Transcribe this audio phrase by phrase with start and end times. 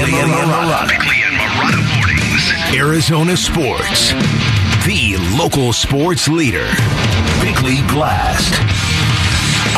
[0.00, 0.88] Bickley and Marotta.
[0.88, 2.74] Bickley and Marotta mornings.
[2.74, 4.12] Arizona Sports.
[4.86, 6.70] The local sports leader.
[7.42, 8.54] Bickley Blast.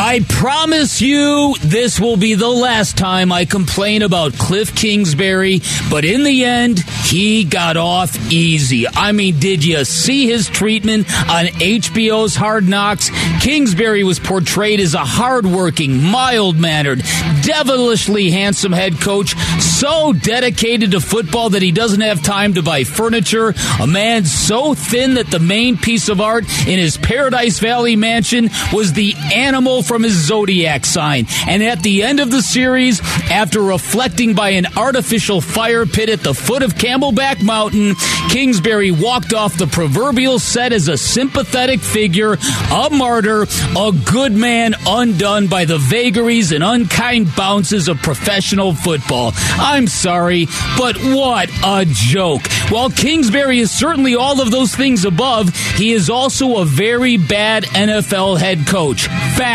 [0.04, 6.04] I promise you this will be the last time I complain about Kliff Kingsbury, but
[6.04, 8.86] in the end, he got off easy.
[8.88, 13.10] I mean, did you see his treatment on HBO's Hard Knocks?
[13.40, 17.02] Kingsbury was portrayed as a hardworking, mild mannered,
[17.42, 22.84] devilishly handsome head coach, so dedicated to football that he doesn't have time to buy
[22.84, 27.96] furniture, a man so thin that the main piece of art in his Paradise Valley
[27.96, 31.26] mansion was the animal from his zodiac sign.
[31.48, 33.00] And at the end of the series,
[33.30, 37.94] after reflecting by an artificial fire pit at the foot of Camelback Mountain,
[38.28, 42.36] Kingsbury walked off the proverbial set as a sympathetic figure,
[42.70, 43.46] a martyr,
[43.78, 49.32] a good man undone by the vagaries and unkind bounces of professional football.
[49.34, 52.42] I'm sorry, but what a joke.
[52.68, 57.64] While Kingsbury is certainly all of those things above, he is also a very bad
[57.64, 59.08] NFL head coach.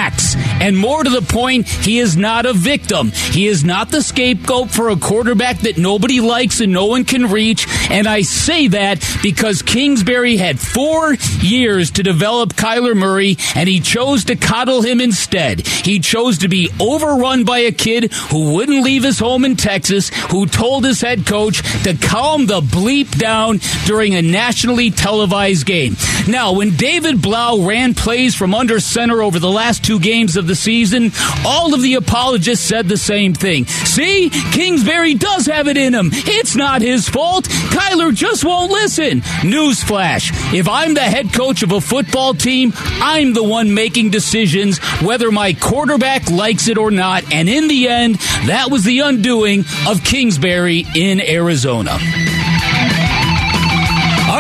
[0.08, 0.36] Facts.
[0.62, 3.12] And more to the point, he is not a victim.
[3.12, 7.30] He is not the scapegoat for a quarterback that nobody likes and no one can
[7.30, 7.68] reach.
[7.90, 13.80] And I say that because Kingsbury had four years to develop Kyler Murray, and he
[13.80, 15.66] chose to coddle him instead.
[15.66, 20.10] He chose to be overrun by a kid who wouldn't leave his home in Texas,
[20.32, 25.96] who told his head coach to calm the bleep down during a nationally televised game.
[26.28, 30.48] Now, when David Blough ran plays from under center over the last two games of
[30.48, 31.12] the season,
[31.46, 33.66] all of the apologists said the same thing.
[33.66, 36.10] See, Kingsbury does have it in him.
[36.14, 37.48] It's not his fault.
[37.78, 39.22] Kyler just won't listen.
[39.42, 40.32] Newsflash.
[40.52, 45.30] If I'm the head coach of a football team, I'm the one making decisions whether
[45.32, 47.32] my quarterback likes it or not.
[47.32, 48.16] And in the end,
[48.48, 52.00] that was the undoing of Kingsbury in Arizona.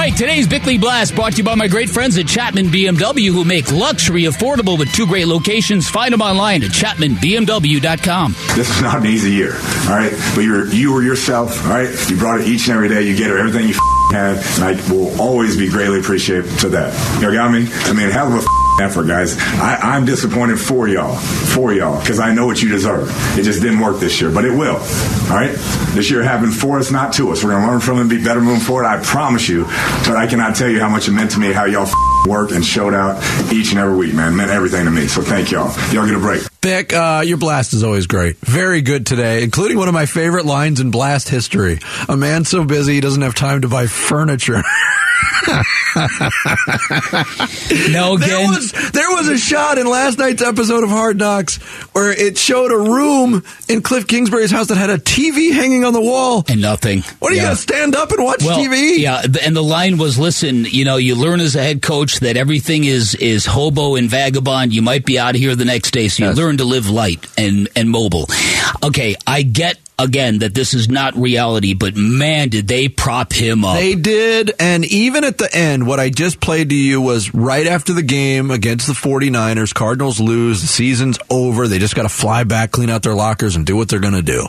[0.07, 3.43] Right, today's Bickley Blast brought to you by my great friends at Chapman BMW who
[3.43, 5.89] make luxury affordable with two great locations.
[5.89, 8.31] Find them online at chapmanbmw.com.
[8.55, 10.13] This is not an easy year, all right?
[10.33, 12.09] But you're, you were yourself, all right?
[12.09, 13.01] You brought it each and every day.
[13.01, 13.75] You get everything you
[14.13, 17.21] had, and I will always be greatly appreciative to that.
[17.21, 17.67] You got me?
[17.69, 19.37] I mean, hell of a effort, guys.
[19.37, 23.09] I, I'm disappointed for y'all, for y'all, because I know what you deserve.
[23.37, 24.75] It just didn't work this year, but it will.
[24.77, 25.51] All right,
[25.93, 27.43] this year happened for us, not to us.
[27.43, 28.85] We're gonna learn from it and be better moving forward.
[28.85, 29.63] I promise you.
[29.63, 31.89] But I cannot tell you how much it meant to me, how y'all
[32.27, 33.21] worked and showed out
[33.51, 34.33] each and every week, man.
[34.33, 35.07] It meant everything to me.
[35.07, 35.71] So thank y'all.
[35.93, 36.41] Y'all get a break.
[36.61, 38.37] Vic, uh, your blast is always great.
[38.39, 41.79] Very good today, including one of my favorite lines in blast history.
[42.09, 44.63] A man so busy he doesn't have time to buy furniture.
[47.89, 51.57] No, There was there was a shot in last night's episode of Hard Knocks
[51.93, 55.93] where it showed a room in Kliff Kingsbury's house that had a TV hanging on
[55.93, 56.43] the wall.
[56.47, 57.01] and nothing.
[57.19, 58.97] What are you going to stand up and watch well, TV?
[58.99, 62.37] Yeah, and the line was, "Listen, you know, you learn as a head coach that
[62.37, 64.73] everything is is hobo and vagabond.
[64.73, 66.37] You might be out of here the next day, so you Yes.
[66.37, 68.27] learn to live light and and mobile."
[68.83, 73.65] Okay, I get again that this is not reality, but man, did they prop him
[73.65, 73.77] up?
[73.77, 77.65] They did, and even at the end, what I just played to you was right
[77.65, 79.73] after the game against the 49ers.
[79.73, 81.67] Cardinals lose, the season's over.
[81.67, 84.13] They just got to fly back, clean out their lockers, and do what they're going
[84.13, 84.47] to do.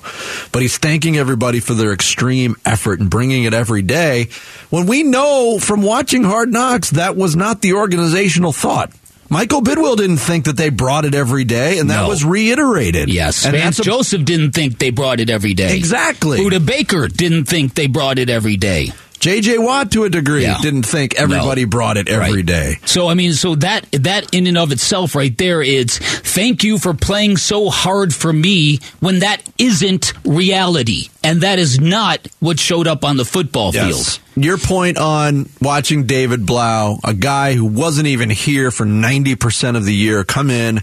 [0.52, 4.28] But he's thanking everybody for their extreme effort and bringing it every day.
[4.70, 8.92] When we know from watching Hard Knocks, that was not the organizational thought.
[9.30, 12.08] Michael Bidwill didn't think that they brought it every day, and that No.
[12.08, 13.10] was reiterated.
[13.10, 15.76] Yes, and Vance a- Joseph didn't think they brought it every day.
[15.76, 16.38] Exactly.
[16.38, 18.90] Budda Baker didn't think they brought it every day.
[19.20, 19.58] J.J.
[19.58, 20.58] Watt, to a degree, Yeah.
[20.62, 21.68] didn't think everybody No.
[21.68, 22.46] brought it every Right.
[22.46, 22.78] day.
[22.86, 26.78] So I mean, so that that in and of itself, right there, it's thank you
[26.78, 32.60] for playing so hard for me when that isn't reality, and that is not what
[32.60, 34.18] showed up on the football field.
[34.36, 39.84] Your point on watching David Blough, a guy who wasn't even here for 90% of
[39.84, 40.80] the year, come in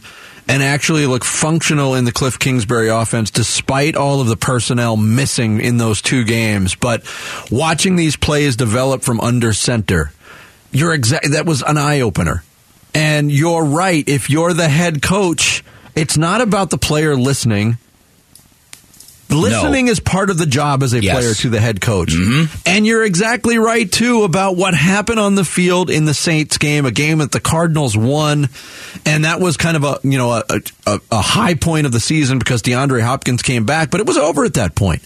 [0.47, 5.59] and actually look functional in the Kliff Kingsbury offense despite all of the personnel missing
[5.59, 6.75] in those two games.
[6.75, 7.03] But
[7.51, 10.11] watching these plays develop from under center,
[10.71, 12.43] you're exact that was an eye opener.
[12.93, 15.63] And you're right, if you're the head coach,
[15.95, 17.77] it's not about the player listening.
[19.29, 21.15] Listening is part of the job as a Yes.
[21.15, 22.09] player to the head coach.
[22.09, 22.53] Mm-hmm.
[22.65, 26.85] And you're exactly right, too, about what happened on the field in the Saints game,
[26.85, 28.49] a game that the Cardinals won.
[29.05, 30.43] And that was kind of a, you know, a,
[30.85, 34.17] a, a high point of the season because DeAndre Hopkins came back, but it was
[34.17, 35.01] over at that point.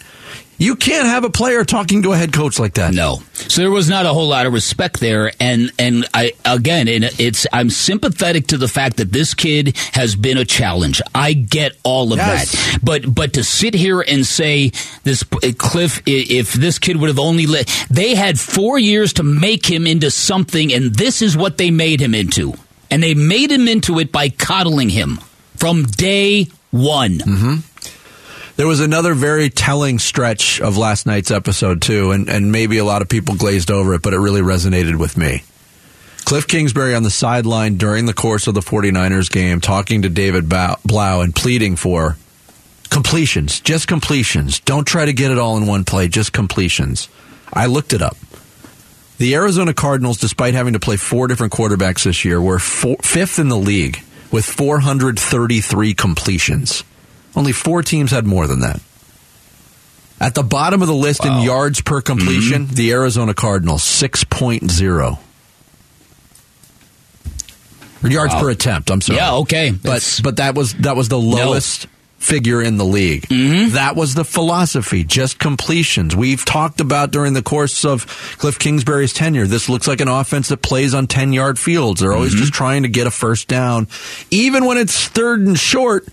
[0.61, 2.93] You can't have a player talking to a head coach like that.
[2.93, 3.21] No.
[3.33, 7.05] So there was not a whole lot of respect there, and and I again, and
[7.17, 11.01] it's I'm sympathetic to the fact that this kid has been a challenge.
[11.15, 12.51] I get all of Yes.
[12.51, 14.71] that, but but to sit here and say
[15.03, 19.23] this uh, Kliff, if this kid would have only let, they had four years to
[19.23, 22.53] make him into something, and this is what they made him into,
[22.91, 25.19] and they made him into it by coddling him
[25.55, 27.17] from day one.
[27.19, 27.55] Mm-hmm.
[28.59, 32.83] There was another very telling stretch of last night's episode, too, and, and maybe a
[32.83, 35.43] lot of people glazed over it, but it really resonated with me.
[36.25, 40.49] Kliff Kingsbury on the sideline during the course of the 49ers game, talking to David
[40.49, 42.17] Blough and pleading for
[42.89, 44.59] completions, just completions.
[44.59, 47.07] Don't try to get it all in one play, just completions.
[47.53, 48.17] I looked it up.
[49.19, 53.39] The Arizona Cardinals, despite having to play four different quarterbacks this year, were four, fifth
[53.39, 54.01] in the league
[54.33, 56.83] with 433 completions.
[57.35, 58.79] Only four teams had more than that.
[60.21, 65.17] At the bottom of the list in yards per completion, the Arizona Cardinals, 6.0.
[68.03, 68.41] Or yards Wow.
[68.41, 69.17] per attempt, I'm sorry.
[69.17, 69.71] Yeah, okay.
[69.71, 71.87] But but that was that was the lowest
[72.17, 73.23] figure in the league.
[73.29, 73.73] Mm-hmm.
[73.75, 76.15] That was the philosophy, just completions.
[76.15, 78.05] We've talked about during the course of
[78.39, 79.47] Kliff Kingsbury's tenure.
[79.47, 82.01] This looks like an offense that plays on 10-yard fields.
[82.01, 82.17] They're Mm-hmm.
[82.17, 83.87] always just trying to get a first down.
[84.31, 86.07] Even when it's third and short,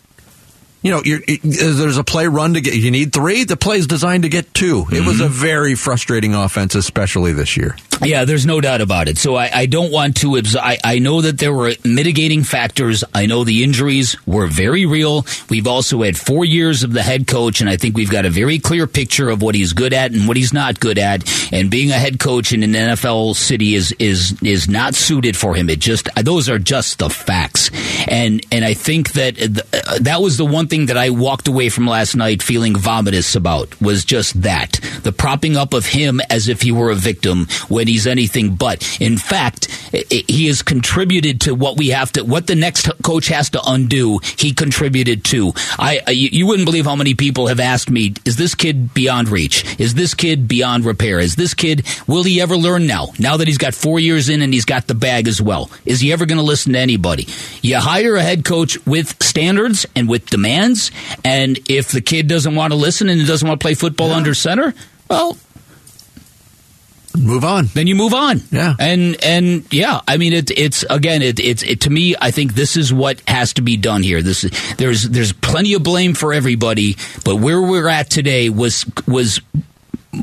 [0.86, 2.74] you know, it- there's a play run to get.
[2.74, 3.44] You need three.
[3.44, 7.76] The play's designed to get 2 It was a very frustrating offense, especially this year.
[8.04, 9.16] Yeah, there's no doubt about it.
[9.16, 10.36] So I, I don't want to.
[10.36, 13.02] Abs- I, I know that there were mitigating factors.
[13.14, 15.24] I know the injuries were very real.
[15.48, 18.30] We've also had four years of the head coach, and I think we've got a
[18.30, 21.24] very clear picture of what he's good at and what he's not good at.
[21.52, 25.54] And being a head coach in an NFL city is is is not suited for
[25.54, 25.70] him.
[25.70, 27.70] It just those are just the facts.
[28.08, 29.40] And and I think that
[29.72, 33.34] uh, that was the one thing that I walked away from last night feeling vomitous
[33.34, 37.46] about was just that the propping up of him as if he were a victim
[37.68, 38.84] when he's anything but.
[39.00, 39.66] In fact,
[40.10, 44.18] he has contributed to what we have to, what the next coach has to undo.
[44.36, 45.52] He contributed to.
[45.78, 49.64] I, you wouldn't believe how many people have asked me, "Is this kid beyond reach?
[49.80, 51.18] Is this kid beyond repair?
[51.18, 53.08] Is this kid will he ever learn now?
[53.18, 56.00] Now that he's got four years in and he's got the bag as well, is
[56.00, 57.28] he ever going to listen to anybody?
[57.62, 60.26] You hire a head coach with standards and with
[61.24, 64.34] and if the kid doesn't want to listen and doesn't want to play football under
[64.34, 64.74] center,
[65.08, 65.36] well,
[67.16, 67.66] Move on.
[67.72, 68.42] then you move on.
[68.52, 68.74] Yeah.
[68.78, 72.52] And and yeah, I mean it, it's again it, it's it, to me I think
[72.54, 74.20] this is what has to be done here.
[74.20, 74.42] This
[74.76, 79.40] there's there's plenty of blame for everybody, but where we're at today was was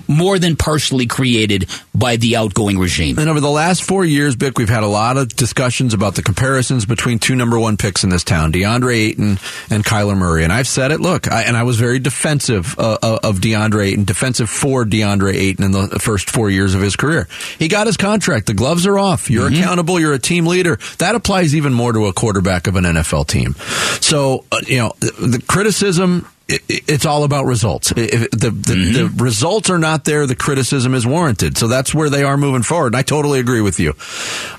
[0.07, 3.17] more than partially created by the outgoing regime.
[3.19, 6.21] And over the last four years, Bick, we've had a lot of discussions about the
[6.23, 10.43] comparisons between two number one picks in this town, DeAndre Ayton and Kyler Murray.
[10.43, 10.99] And I've said it.
[10.99, 15.33] Look, I, and I was very defensive uh, uh, of DeAndre Ayton, defensive for DeAndre
[15.33, 17.27] Ayton in the first four years of his career.
[17.59, 18.47] He got his contract.
[18.47, 19.29] The gloves are off.
[19.29, 19.99] You're accountable.
[19.99, 20.77] You're a team leader.
[20.97, 23.55] That applies even more to a quarterback of an NFL team.
[24.01, 27.91] So, uh, you know, the, the criticism it, it's all about results.
[27.95, 28.93] If the, the, mm-hmm.
[28.93, 31.57] the results are not there, the criticism is warranted.
[31.57, 32.87] So that's where they are moving forward.
[32.87, 33.93] And I totally agree with you.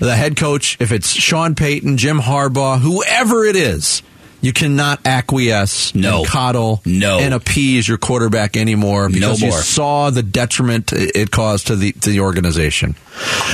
[0.01, 4.03] The head coach, if it's Sean Payton, Jim Harbaugh, whoever it is,
[4.45, 6.19] you cannot acquiesce, No.
[6.21, 7.19] and coddle, No.
[7.19, 12.11] and appease your quarterback anymore because you saw the detriment it caused to the to
[12.11, 12.95] the organization.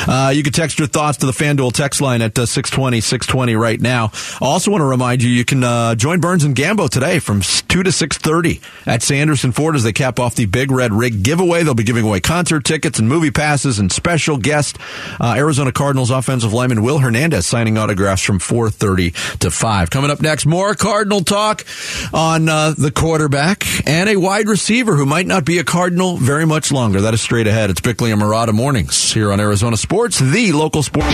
[0.08, 3.54] Uh, you can text your thoughts to the FanDuel text line at uh, 620, 620
[3.56, 4.10] right now.
[4.40, 7.42] I also want to remind you, you can uh, join Burns and Gambo today from
[7.42, 11.62] 2 to 630 at Sanderson Ford as they cap off the Big Red Rig giveaway.
[11.62, 14.78] They'll be giving away concert tickets and movie passes and special guest
[15.20, 19.90] uh, Arizona Cardinals offensive lineman Will Hernandez signing autographs from 430 to 5.
[19.90, 21.66] Coming up next, more Cardinal talk
[22.14, 26.46] on uh, the quarterback and a wide receiver who might not be a Cardinal very
[26.46, 27.02] much longer.
[27.02, 27.68] That is straight ahead.
[27.68, 31.04] It's Bickley and Marotta Mornings here on Arizona Sports, the local sport.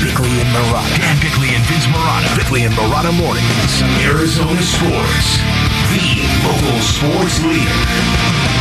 [0.00, 0.96] Bickley and Marotta.
[0.96, 2.36] Dan Bickley and Vince Marotta.
[2.36, 3.82] Bickley and Marotta mornings.
[4.08, 5.36] Arizona sports.
[5.92, 8.53] The local sports leader.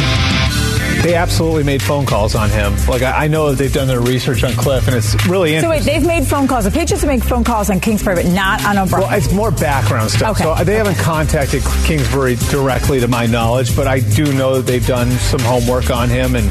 [1.04, 2.74] They absolutely made phone calls on him.
[2.88, 5.70] Like I, I know that they've done their research on Kliff, and it's really So
[5.70, 5.70] interesting.
[5.70, 6.64] wait, they've made phone calls.
[6.64, 9.08] The Patriots make phone calls on Kingsbury, but not on O'Brien.
[9.10, 10.40] Well, it's more background stuff.
[10.40, 10.44] Okay.
[10.58, 14.86] So they haven't contacted Kingsbury directly, to my knowledge, but I do know that they've
[14.88, 16.46] done some homework on him, and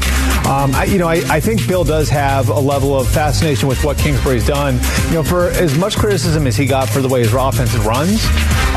[0.45, 3.83] um, I, you know, I, I think Bill does have a level of fascination with
[3.83, 4.79] what Kingsbury's done.
[5.07, 8.23] You know, for as much criticism as he got for the way his offense runs,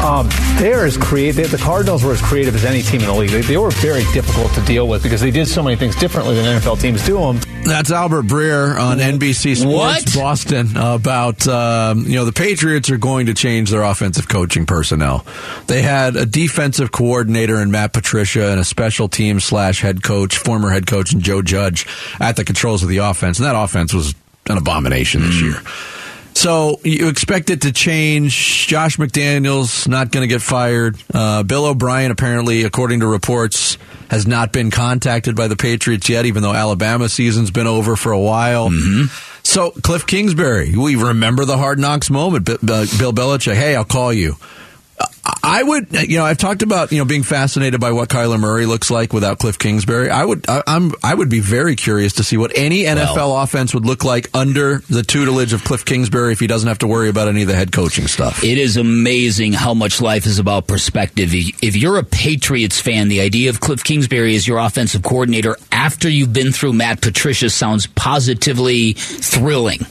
[0.03, 0.29] um,
[0.59, 1.51] they are as creative.
[1.51, 3.31] The Cardinals were as creative as any team in the league.
[3.31, 6.35] They, they were very difficult to deal with because they did so many things differently
[6.35, 7.39] than NFL teams do them.
[7.65, 10.15] That's Albert Breer on NBC Sports What?
[10.15, 15.27] Boston about um, you know the Patriots are going to change their offensive coaching personnel.
[15.67, 20.39] They had a defensive coordinator in Matt Patricia and a special team slash head coach,
[20.39, 21.87] former head coach, and Joe Judge
[22.21, 24.15] at the controls of the offense, and that offense was
[24.49, 25.61] an abomination this year.
[26.47, 28.69] So you expect it to change.
[28.69, 30.97] Josh McDaniels not going to get fired.
[31.13, 33.79] Uh, Bill O'Brien apparently, according to reports,
[34.11, 38.13] has not been contacted by the Patriots yet, even though Alabama season's been over for
[38.13, 38.71] a while.
[39.43, 42.45] So Kliff Kingsbury, we remember the hard knocks moment.
[42.45, 44.37] Bill Belichick, hey, I'll call you.
[45.43, 48.67] I would, you know, I've talked about you know being fascinated by what Kyler Murray
[48.67, 50.11] looks like without Kliff Kingsbury.
[50.11, 53.75] I would, I, I'm, I would be very curious to see what any NFL offense
[53.75, 57.09] would look like under the tutelage of Kliff Kingsbury if he doesn't have to worry
[57.09, 58.43] about any of the head coaching stuff.
[58.43, 61.31] It is amazing how much life is about perspective.
[61.33, 66.09] If you're a Patriots fan, the idea of Kliff Kingsbury as your offensive coordinator after
[66.09, 69.87] you've been through Matt Patricia sounds positively thrilling.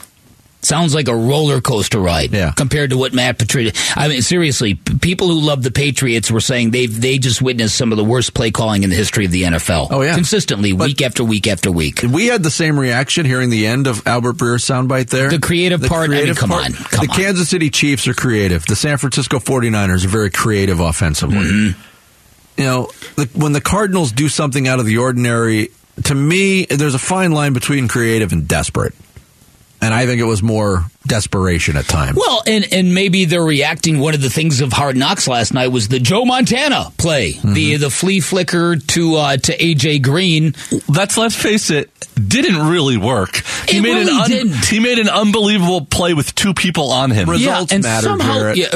[0.65, 2.51] Sounds like a roller coaster ride Yeah.
[2.51, 3.71] compared to what Matt Patricia.
[3.95, 7.75] I mean, seriously, p- people who love the Patriots were saying they they just witnessed
[7.75, 9.87] some of the worst play calling in the history of the NFL.
[9.91, 10.15] Oh, yeah.
[10.15, 12.01] consistently, week after week after week.
[12.03, 15.29] We had the same reaction hearing the end of Albert Breer's soundbite there.
[15.29, 17.17] The creative part, I mean, come on, come the on.
[17.17, 18.65] Kansas City Chiefs are creative.
[18.65, 21.37] The San Francisco 49ers are very creative offensively.
[21.37, 21.81] Mm-hmm.
[22.57, 25.69] You know, the, when the Cardinals do something out of the ordinary,
[26.05, 28.93] to me, there's a fine line between creative and desperate.
[29.85, 32.17] And I think it was more desperation at times.
[32.17, 33.99] Well, and and maybe they're reacting.
[33.99, 37.53] One of the things of Hard Knocks last night was the Joe Montana play, Mm-hmm.
[37.53, 40.53] the the flea flicker to uh, to AJ Green.
[40.87, 43.35] Let's let's face it, didn't really work.
[43.67, 44.65] He It made really an un- didn't.
[44.65, 47.29] he made an unbelievable play with two people on him.
[47.29, 48.67] Results and matter, somehow, yeah,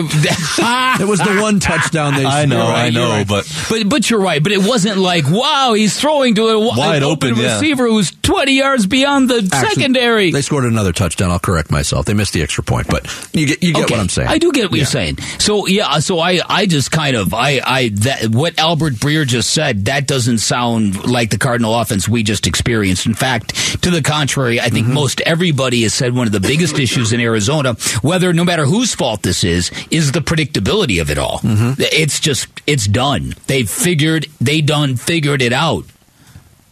[1.00, 3.28] it was the one touchdown they I know, right, I know, right.
[3.28, 4.42] but but but you're right.
[4.42, 7.54] But it wasn't like wow, he's throwing to a Wide open, open, yeah.
[7.56, 10.32] receiver who's twenty yards beyond the Actually, secondary.
[10.32, 11.32] They scored another touchdown.
[11.32, 12.06] I'll correct myself.
[12.06, 13.94] They missed the extra point, but you get you get Okay.
[13.96, 14.28] what I'm saying.
[14.28, 14.82] I do get what Yeah.
[14.82, 15.18] you're saying.
[15.40, 19.50] So yeah, so I I just kind of I I that what Albert Breer just
[19.52, 23.06] said that doesn't sound like the Cardinal offense we just experienced.
[23.08, 24.94] In fact, to the contrary, I think Mm-hmm.
[24.94, 28.94] most everybody has said one of the biggest issues in Arizona, whether no matter whose
[28.94, 31.40] fault this is, is the predictability of it all.
[31.40, 31.74] Mm-hmm.
[31.80, 33.34] It's just it's done.
[33.48, 35.86] They've figured they done figured it out.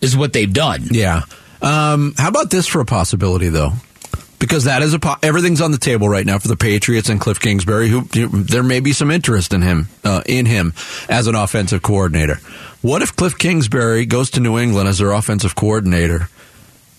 [0.02, 0.84] Is what they've done.
[0.92, 1.22] Yeah.
[1.62, 3.74] Um, how about this for a possibility, though?
[4.40, 7.20] Because that is a po- everything's on the table right now for the Patriots and
[7.20, 7.90] Kliff Kingsbury.
[7.90, 10.74] Who there may be some interest in him uh, in him
[11.10, 12.40] as an offensive coordinator.
[12.84, 16.30] What if Kliff Kingsbury goes to New England as their offensive coordinator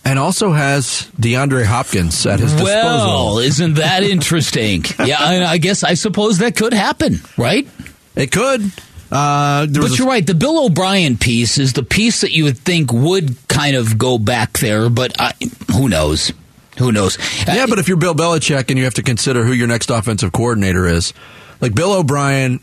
[0.04, 2.66] and also has DeAndre Hopkins at his disposal.
[2.74, 4.84] Well, isn't that interesting?
[5.04, 7.68] yeah, I, I guess I suppose that could happen, right?
[8.16, 8.72] It could.
[9.10, 10.26] Uh, there But a- you're right.
[10.26, 14.18] The Bill O'Brien piece is the piece that you would think would kind of go
[14.18, 15.34] back there, but I,
[15.72, 16.32] who knows?
[16.78, 17.18] Who knows?
[17.46, 20.32] Yeah, but if you're Bill Belichick and you have to consider who your next offensive
[20.32, 21.12] coordinator is,
[21.60, 22.60] like Bill O'Brien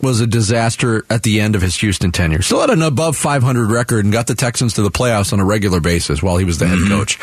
[0.00, 2.42] was a disaster at the end of his Houston tenure.
[2.42, 5.44] Still had an above 500 record and got the Texans to the playoffs on a
[5.44, 6.88] regular basis while he was the head mm-hmm.
[6.88, 7.18] coach.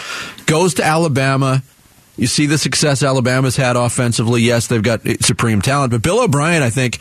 [0.46, 1.62] Goes to Alabama.
[2.16, 4.42] You see the success Alabama's had offensively.
[4.42, 7.00] Yes, they've got supreme talent, but Bill O'Brien, I think,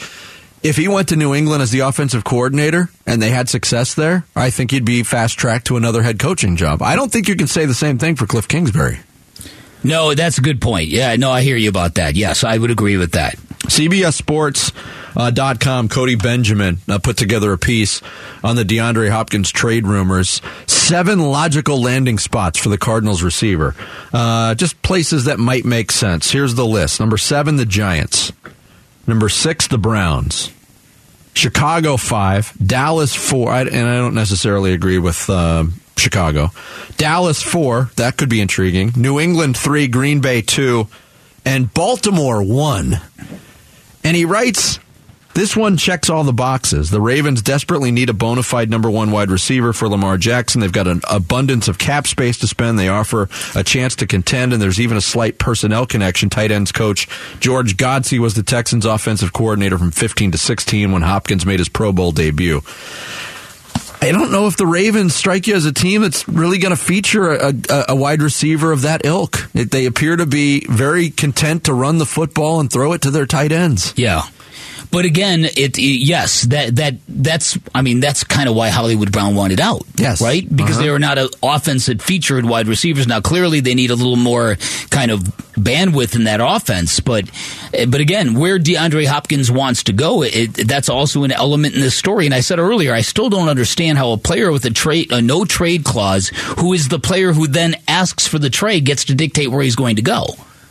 [0.63, 4.25] if he went to New England as the offensive coordinator and they had success there,
[4.35, 6.83] I think he'd be fast tracked to another head coaching job.
[6.83, 8.99] I don't think you can say the same thing for Kliff Kingsbury.
[9.83, 10.89] No, that's a good point.
[10.89, 12.17] Yeah, no, I hear you about that.
[12.17, 13.37] Yes, I would agree with that.
[13.69, 18.01] CBSSports.com, Cody Benjamin uh, put together a piece
[18.43, 20.41] on the DeAndre Hopkins trade rumors.
[20.67, 23.75] Seven logical landing spots for the Cardinals receiver.
[24.13, 26.31] Uh, just places that might make sense.
[26.31, 27.01] Here's the list.
[27.01, 28.33] Number seven, the Giants.
[29.07, 30.51] Number six, the Browns.
[31.35, 35.65] Chicago five, Dallas four, and I don't necessarily agree with uh,
[35.99, 36.51] Chicago.
[36.97, 38.93] Dallas four, that could be intriguing.
[38.97, 40.89] New England three, Green Bay two,
[41.45, 43.01] and Baltimore one.
[44.05, 44.79] And he writes,
[45.39, 46.91] this one checks all the boxes.
[46.91, 50.61] The Ravens desperately need a bona fide number one wide receiver for Lamar Jackson.
[50.61, 52.77] They've got an abundance of cap space to spend.
[52.77, 56.29] They offer a chance to contend, and there's even a slight personnel connection.
[56.29, 57.07] Tight ends coach
[57.39, 61.69] George Godsey was the Texans' offensive coordinator from 15 to 16 when Hopkins made his
[61.69, 62.63] Pro Bowl debut.
[64.01, 66.83] I don't know if the Ravens strike you as a team that's really going to
[66.83, 69.51] feature a, a, a wide receiver of that ilk.
[69.53, 73.27] They appear to be very content to run the football and throw it to their
[73.27, 73.93] tight ends.
[73.97, 74.23] Yeah.
[74.91, 79.13] But again, it, it- yes, that that that's I mean that's kind of why Hollywood
[79.13, 79.83] Brown wanted out.
[79.97, 80.21] Yes.
[80.23, 80.83] right because Uh-huh.
[80.85, 83.07] they were not an offense that featured wide receivers.
[83.07, 84.57] Now clearly they need a little more
[84.91, 85.21] kind of
[85.59, 87.01] bandwidth in that offense.
[87.01, 87.31] But
[87.89, 91.95] but again, where DeAndre Hopkins wants to go, it, that's also an element in this
[91.95, 92.25] story.
[92.27, 95.21] And I said earlier, I still don't understand how a player with a trade a
[95.21, 96.29] no trade clause,
[96.59, 99.77] who is the player who then asks for the trade, gets to dictate where he's
[99.77, 100.27] going to go.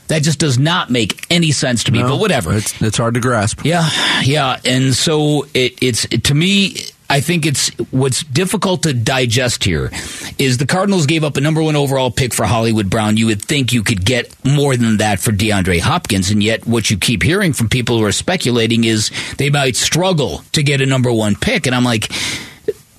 [0.07, 2.01] That just does not make any sense to me.
[2.01, 2.53] No, but whatever.
[2.53, 3.61] It's, it's hard to grasp.
[3.63, 3.89] Yeah,
[4.23, 6.77] yeah, and so it, it's to me.
[7.09, 9.89] I think it's what's difficult to digest here
[10.37, 13.15] is the Cardinals gave up a number one overall pick for Hollywood Brown.
[13.15, 16.89] You would think you could get more than that for DeAndre Hopkins, and yet what
[16.89, 20.85] you keep hearing from people who are speculating is they might struggle to get a
[20.85, 22.11] number one pick, and I'm like.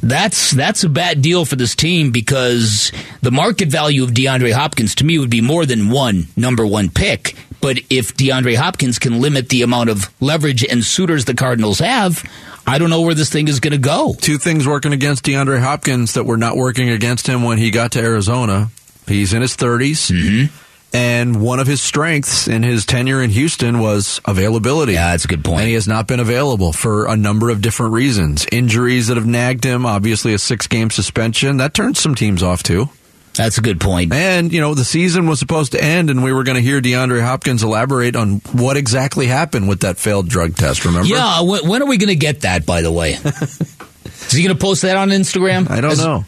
[0.00, 4.94] That's that's a bad deal for this team because the market value of DeAndre Hopkins
[4.96, 7.34] to me would be more than one number one pick.
[7.60, 12.24] But if DeAndre Hopkins can limit the amount of leverage and suitors the Cardinals have,
[12.66, 14.14] I don't know where this thing is going to go.
[14.20, 17.92] Two things working against DeAndre Hopkins that were not working against him when he got
[17.92, 18.70] to Arizona.
[19.08, 20.12] He's in his 30s.
[20.12, 20.67] Mm-hmm.
[20.92, 24.94] And one of his strengths in his tenure in Houston was availability.
[24.94, 25.60] Yeah, that's a good point.
[25.60, 28.46] And he has not been available for a number of different reasons.
[28.50, 31.58] Injuries that have nagged him, obviously a six game suspension.
[31.58, 32.88] That turns some teams off too.
[33.34, 34.12] That's a good point.
[34.12, 36.80] And, you know, the season was supposed to end and we were going to hear
[36.80, 41.06] DeAndre Hopkins elaborate on what exactly happened with that failed drug test, remember?
[41.06, 42.66] Yeah, when, are we going to get that?
[42.66, 45.70] By the way, is he going to post that on Instagram?
[45.70, 46.24] I don't As- know.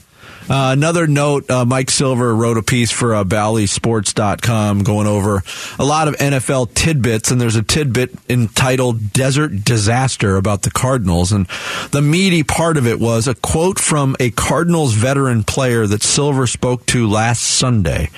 [0.51, 5.45] Uh, another note, uh, Mike Silver wrote a piece for uh, BallySports.com going over
[5.79, 11.31] a lot of NFL tidbits, and there's a tidbit entitled Desert Disaster about the Cardinals.
[11.31, 11.47] And
[11.93, 16.49] the meaty part of it was a quote from a Cardinals veteran player that Silver
[16.49, 18.11] spoke to last Sunday.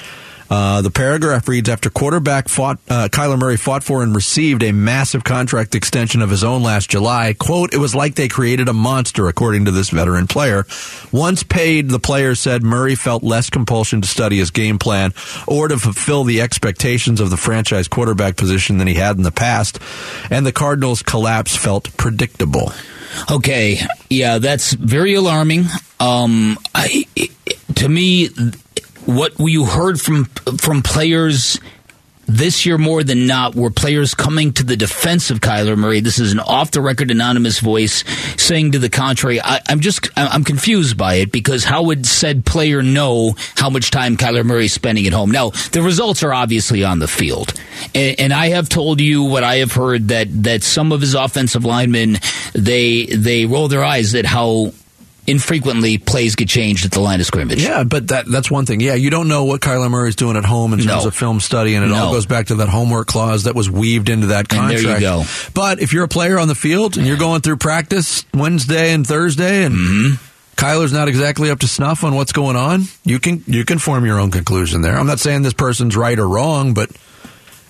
[0.53, 4.71] Uh, the paragraph reads After quarterback fought, uh, Kyler Murray fought for and received a
[4.71, 8.75] massive contract extension of his own last July, quote, it was like they created a
[8.75, 10.67] monster, according to this veteran player.
[11.11, 15.15] Once paid, the player said Murray felt less compulsion to study his game plan
[15.47, 19.33] or to fulfill the expectations of the franchise quarterback position than he had in the
[19.33, 19.79] past,
[20.31, 22.75] and the Cardinals' collapse felt predictable.
[23.31, 23.79] Okay,
[24.11, 25.65] yeah, that's very alarming.
[25.99, 27.07] Um, I,
[27.77, 28.29] to me,
[29.07, 30.27] what you heard from
[30.59, 31.59] from players
[32.27, 36.01] this year more than not were players coming to the defense of Kyler Murray.
[36.01, 38.05] This is an off the record anonymous voice
[38.41, 39.41] saying to the contrary.
[39.41, 43.91] I, I'm just I'm confused by it because how would said player know how much
[43.91, 45.31] time Kyler Murray is spending at home?
[45.31, 47.53] Now the results are obviously on the field,
[47.95, 51.15] and, and I have told you what I have heard that that some of his
[51.15, 52.19] offensive linemen
[52.53, 54.73] they they roll their eyes at how
[55.27, 57.63] infrequently plays get changed at the line of scrimmage.
[57.63, 58.81] Yeah, but that that's one thing.
[58.81, 61.09] Yeah, you don't know what Kyler Murray is doing at home in terms No.
[61.09, 64.09] of film study, and it all goes back to that homework clause that was weaved
[64.09, 65.01] into that And there contract.
[65.01, 65.25] you go.
[65.55, 69.07] But if you're a player on the field and you're going through practice Wednesday and
[69.07, 70.15] Thursday, and Mm-hmm.
[70.57, 74.05] Kyler's not exactly up to snuff on what's going on, you can you can form
[74.05, 74.97] your own conclusion there.
[74.99, 76.91] I'm not saying this person's right or wrong, but.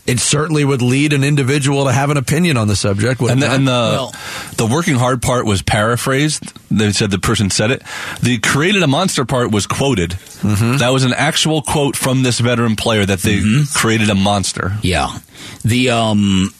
[0.04, 3.20] It certainly would lead an individual to have an opinion on the subject.
[3.20, 4.14] And the, and the Well-
[4.56, 6.42] the working hard part was paraphrased.
[6.70, 7.82] They said the person said it.
[8.22, 10.10] The created a monster part was quoted.
[10.10, 10.78] Mm-hmm.
[10.78, 13.76] That was an actual quote from this veteran player that they Mm-hmm.
[13.78, 14.72] created a monster.
[14.82, 15.18] Yeah.
[15.64, 16.54] The um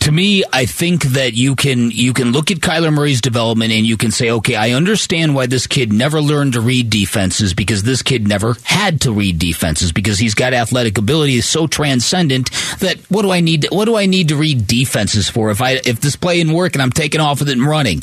[0.00, 3.84] to me I think that you can you can look at Kyler Murray's development and
[3.84, 7.82] you can say okay I understand why this kid never learned to read defenses because
[7.82, 12.50] this kid never had to read defenses because he's got athletic ability is so transcendent
[12.80, 15.60] that what do I need to, what do I need to read defenses for if
[15.60, 18.00] I if this play didn't work and I'm taking off with it and running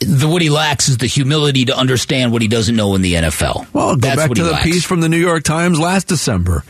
[0.00, 3.14] the what he lacks is the humility to understand what he doesn't know in the
[3.14, 3.66] NFL.
[3.72, 4.64] Well, go That's back to the lacks.
[4.64, 6.64] piece from the New York Times last December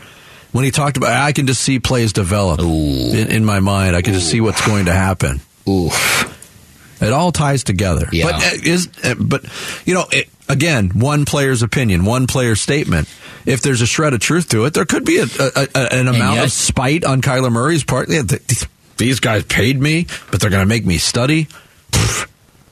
[0.51, 3.95] when he talked about I can just see plays develop in, in my mind.
[3.95, 5.41] I can just see what's going to happen.
[5.67, 6.31] Oof.
[7.01, 8.07] It all ties together.
[8.11, 8.25] Yeah.
[8.31, 9.45] But uh, is uh, but
[9.85, 13.07] you know it, again one player's opinion, one player's statement.
[13.45, 16.07] If there's a shred of truth to it, there could be a, a, a, an
[16.07, 18.09] amount yet- of spite on Kyler Murray's part.
[18.09, 18.65] Yeah, th- th-
[18.97, 21.47] these guys paid me, but they're going to make me study.
[21.91, 22.27] Pfft,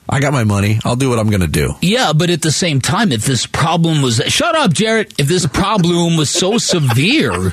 [0.10, 0.80] I got my money.
[0.84, 1.76] I'll do what I'm going to do.
[1.82, 5.14] Yeah, but at the same time, if this problem was shut up, Jarrett.
[5.20, 7.52] If this problem was so severe,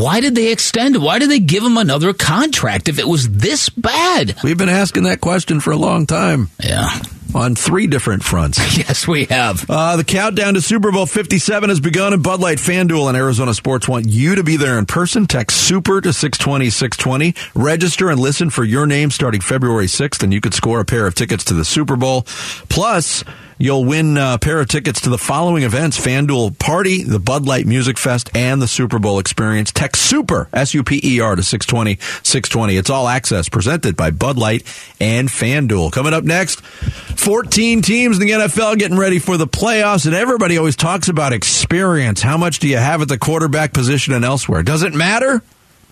[0.00, 0.96] why did they extend?
[0.96, 4.34] Why did they give him another contract if it was this bad?
[4.42, 6.48] We've been asking that question for a long time.
[6.58, 6.88] Yeah,
[7.34, 8.58] on three different fronts.
[8.80, 9.68] Yes, we have.
[9.68, 13.52] Uh, the countdown to Super Bowl 57 has begun, and Bud Light FanDuel and Arizona
[13.52, 15.26] Sports want you to be there in person.
[15.26, 17.34] Text SUPER to 620 620.
[17.54, 21.06] Register and listen for your name starting February 6th, and you could score a pair
[21.06, 22.22] of tickets to the Super Bowl.
[22.70, 23.22] Plus,
[23.62, 27.66] You'll win a pair of tickets to the following events FanDuel Party, the Bud Light
[27.66, 29.70] Music Fest, and the Super Bowl experience.
[29.70, 32.78] Text SUPER, S U P E R, to 620 620.
[32.78, 34.62] It's all access presented by Bud Light
[34.98, 35.92] and FanDuel.
[35.92, 40.56] Coming up next, 14 teams in the NFL getting ready for the playoffs, and everybody
[40.56, 42.22] always talks about experience.
[42.22, 44.62] How much do you have at the quarterback position and elsewhere?
[44.62, 45.42] Does it matter?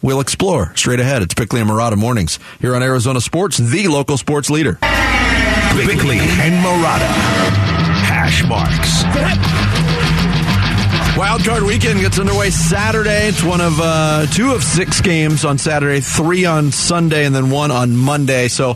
[0.01, 1.21] We'll explore straight ahead.
[1.21, 4.79] It's Bickley and Marotta Mornings here on Arizona Sports, the local sports leader.
[5.87, 7.09] Bickley and Marotta.
[8.05, 9.05] Hash marks.
[11.17, 13.29] Wild Card Weekend gets underway Saturday.
[13.29, 17.51] It's one of uh, two of six games on Saturday, three on Sunday, and then
[17.51, 18.49] one on Monday.
[18.49, 18.75] So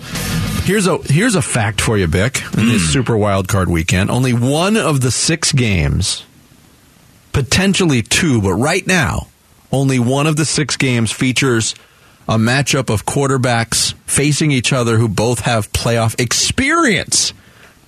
[0.65, 2.43] here's a here's a fact for you, Bick.
[2.57, 6.25] In this Super Wild Card Weekend, only one of the six games,
[7.33, 9.29] potentially two, but right now,
[9.71, 11.75] only one of the six games features
[12.29, 17.33] a matchup of quarterbacks facing each other who both have playoff experience.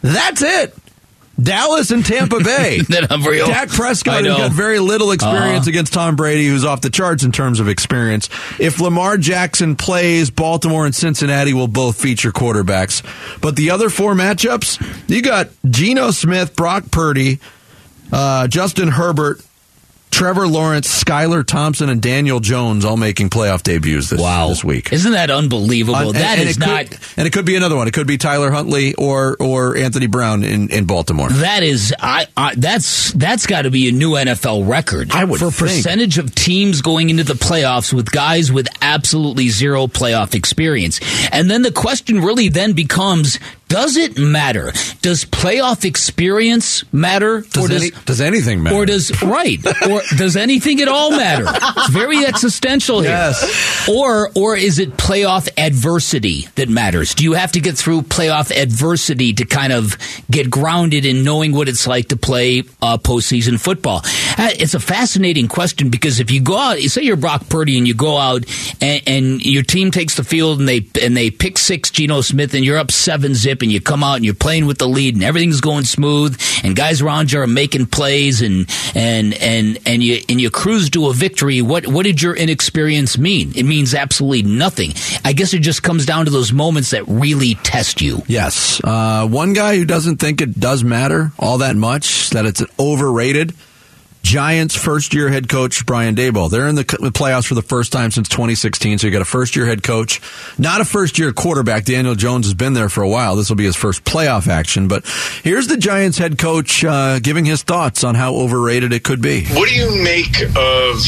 [0.02, 0.74] That's it.
[1.40, 2.78] Dallas and Tampa Bay.
[2.88, 5.68] Dak Prescott has got very little experience Uh-huh.
[5.70, 8.28] against Tom Brady, who's off the charts in terms of experience.
[8.60, 13.02] If Lamar Jackson plays, Baltimore and Cincinnati will both feature quarterbacks.
[13.40, 17.40] But the other four matchups, you got Geno Smith, Brock Purdy,
[18.12, 19.40] uh, Justin Herbert,
[20.14, 24.48] Trevor Lawrence, Skylar Thompson, and Daniel Jones all making playoff debuts this, Wow.
[24.48, 24.92] this week.
[24.92, 25.96] Isn't that unbelievable?
[25.96, 26.86] Uh, and- that and is could- not.
[27.16, 27.88] and it could be another one.
[27.88, 31.28] It could be Tyler Huntley or or Anthony Brown in, in Baltimore.
[31.30, 35.10] That is, I, I that's that's got to be a new NFL record.
[35.10, 35.58] I would for think.
[35.82, 41.00] percentage of teams going into the playoffs with guys with absolutely zero playoff experience.
[41.32, 43.40] And then the question really then becomes:
[43.74, 44.72] Does it matter?
[45.02, 48.76] Does playoff experience matter, Does, or does any, does anything matter?
[48.76, 49.58] or does right
[49.90, 53.88] or does anything at all matter it's very existential here Yes.
[53.88, 58.50] or or is it playoff adversity that matters do you have to get through playoff
[58.56, 59.96] adversity to kind of
[60.30, 63.98] get grounded in knowing what it's like to play uh, postseason football
[64.38, 67.86] Uh, it's a fascinating question because if you go out say you're Brock Purdy and
[67.88, 68.44] you go out
[68.80, 72.54] and, and your team takes the field and they and they pick six Geno Smith
[72.54, 75.14] and you're up seven zip and you come out and you're playing with the lead
[75.14, 80.02] and everything's going smooth and guys around you are making plays and and and and
[80.02, 81.62] you and you cruise to a victory.
[81.62, 83.52] What what did your inexperience mean?
[83.56, 84.92] It means absolutely nothing.
[85.24, 88.22] I guess it just comes down to those moments that really test you.
[88.28, 88.80] Yes.
[88.84, 93.54] Uh, one guy who doesn't think it does matter all that much, that it's overrated.
[94.24, 96.50] Giants first year head coach Brian Daboll.
[96.50, 98.98] They're in the playoffs for the first time since 2016.
[98.98, 100.20] So you got a first year head coach,
[100.58, 101.84] not a first year quarterback.
[101.84, 103.36] Daniel Jones has been there for a while.
[103.36, 104.88] This will be his first playoff action.
[104.88, 105.06] But
[105.42, 109.44] here's the Giants head coach uh, giving his thoughts on how overrated it could be.
[109.48, 111.00] What do you make of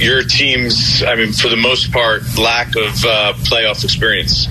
[0.00, 4.48] your team's, I mean, for the most part, lack of uh, playoff experience?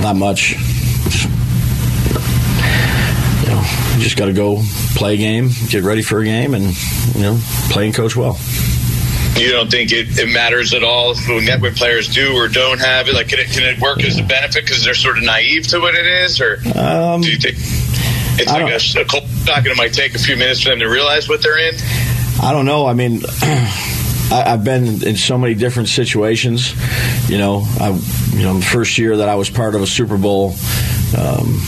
[0.00, 0.54] Not much.
[3.94, 4.60] You just got to go
[4.96, 6.64] play a game, get ready for a game, and
[7.14, 7.38] you know,
[7.70, 8.38] play and coach well.
[9.36, 13.08] You don't think it, it matters at all when, when players do or don't have
[13.08, 13.14] it?
[13.14, 15.80] Like, can it, can it work as a benefit because they're sort of naive to
[15.80, 16.40] what it is?
[16.40, 17.56] Or Um, do you think
[18.38, 20.70] it's I like a, a cold shock and it might take a few minutes for
[20.70, 21.74] them to realize what they're in?
[22.42, 22.86] I don't know.
[22.86, 26.72] I mean, I, I've been in so many different situations.
[27.28, 27.90] You know, I,
[28.36, 30.54] you know, the first year that I was part of a Super Bowl,
[31.18, 31.60] um,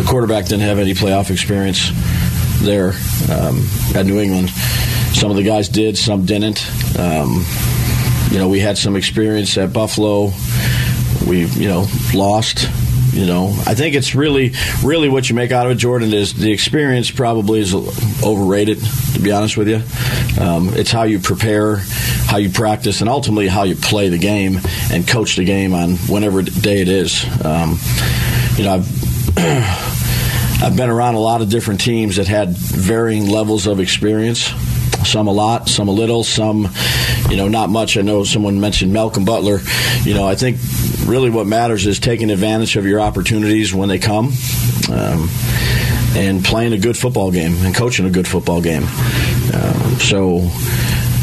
[0.00, 1.90] the quarterback didn't have any playoff experience
[2.62, 2.94] there
[3.30, 4.48] um, at New England.
[5.12, 6.66] Some of the guys did, some didn't.
[6.98, 7.44] Um,
[8.30, 10.32] you know, we had some experience at Buffalo.
[11.26, 12.66] We, you know, lost.
[13.12, 16.32] You know, I think it's really, really what you make out of it, Jordan, is
[16.32, 17.74] the experience probably is
[18.24, 18.78] overrated,
[19.14, 19.82] to be honest with you.
[20.42, 21.76] Um, it's how you prepare,
[22.26, 24.60] how you practice, and ultimately how you play the game
[24.90, 27.22] and coach the game on whenever day it is.
[27.44, 27.78] Um,
[28.56, 29.09] you know, I've,
[30.62, 34.50] I've been around a lot of different teams that had varying levels of experience.
[35.08, 36.68] Some a lot, some a little, some,
[37.30, 37.96] you know, not much.
[37.96, 39.60] I know someone mentioned Malcolm Butler.
[40.02, 40.58] You know, I think
[41.06, 44.34] really what matters is taking advantage of your opportunities when they come.
[44.92, 45.30] Um,
[46.14, 48.82] and playing a good football game and coaching a good football game.
[48.82, 50.50] Um, so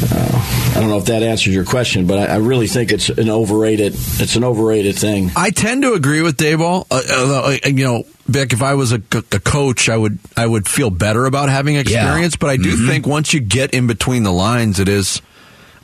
[0.03, 3.09] uh, I don't know if that answers your question, but I, I really think it's
[3.09, 3.93] an overrated.
[3.95, 5.31] It's an overrated thing.
[5.35, 6.85] I tend to agree with Daboll.
[6.91, 10.89] Uh, uh, you know, Vic, if I was a coach, I would I would feel
[10.89, 12.35] better about having experience.
[12.35, 15.21] But I do think once you get in between the lines, it is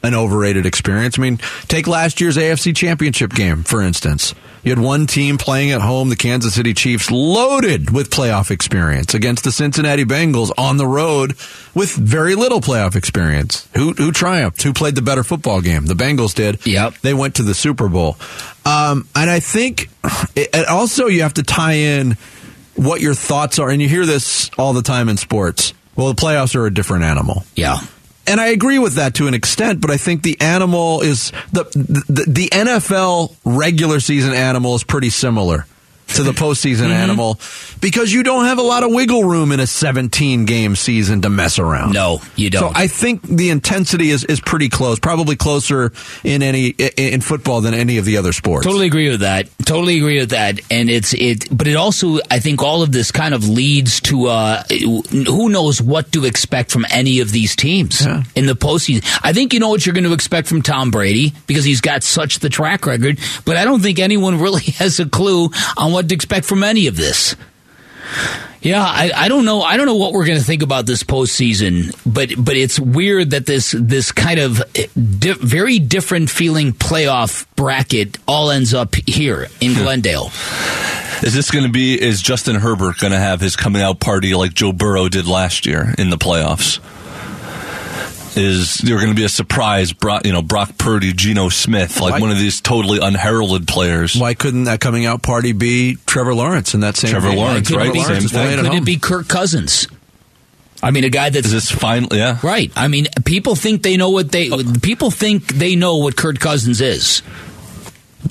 [0.04, 1.18] an overrated experience.
[1.18, 1.38] I mean,
[1.68, 4.36] take last year's AFC Championship game, for instance.
[4.64, 9.14] You had one team playing at home, the Kansas City Chiefs, loaded with playoff experience
[9.14, 11.32] against the Cincinnati Bengals on the road
[11.74, 13.68] with very little playoff experience.
[13.76, 14.62] Who, who triumphed?
[14.64, 15.86] Who played the better football game?
[15.86, 16.66] The Bengals did.
[16.66, 17.00] Yep.
[17.00, 18.18] They went to the Super Bowl.
[18.66, 19.90] Um, and I think
[20.36, 22.18] it, also you have to tie in
[22.76, 23.70] what your thoughts are.
[23.70, 25.74] And you hear this all the time in sports.
[25.98, 27.44] Well, the playoffs are a different animal.
[27.56, 27.80] Yeah.
[28.26, 31.64] And I agree with that to an extent, but I think the animal is the,
[32.08, 35.66] the, the NFL regular season animal is pretty similar
[36.16, 36.94] to the postseason mm-hmm.
[36.94, 37.40] animal
[37.82, 41.30] because you don't have a lot of wiggle room in a 17 game season to
[41.30, 41.94] mess around.
[41.94, 42.62] No, you don't.
[42.62, 45.92] So I think the intensity is, is pretty close, probably closer
[46.24, 48.66] in any in football than any of the other sports.
[48.66, 49.50] Totally agree with that.
[49.66, 50.60] Totally agree with that.
[50.72, 54.28] And it's it, but it also I think all of this kind of leads to
[54.28, 58.24] uh, who knows what to expect from any of these teams yeah.
[58.36, 59.04] in the postseason.
[59.24, 62.04] I think you know what you're going to expect from Tom Brady because he's got
[62.04, 66.03] such the track record, but I don't think anyone really has a clue on what
[66.10, 67.36] to expect from any of this.
[68.62, 69.62] Yeah, I, I don't know.
[69.62, 73.32] I don't know what we're going to think about this postseason, but but it's weird
[73.32, 79.50] that this this kind of di- very different feeling playoff bracket all ends up here
[79.60, 79.82] in hmm.
[79.82, 80.32] Glendale.
[81.24, 82.02] Is this going to be?
[82.02, 85.66] Is Justin Herbert going to have his coming out party like Joe Burrow did last
[85.66, 86.80] year in the playoffs?
[88.38, 92.14] Is there going to be a surprise, Brock, you know, Brock Purdy, Geno Smith, like
[92.14, 94.16] why, one of these totally unheralded players.
[94.16, 97.38] Why couldn't that coming out party be Trevor Lawrence in that same Trevor game?
[97.38, 97.94] Lawrence, right?
[97.94, 98.64] Be, same thing.
[98.64, 99.88] Could it be Kirk Cousins?
[100.82, 102.08] I mean, a guy that's is this fine?
[102.12, 102.72] Yeah, right.
[102.76, 104.50] I mean, people think they know what they
[104.82, 107.22] people think they know what Kirk Cousins is.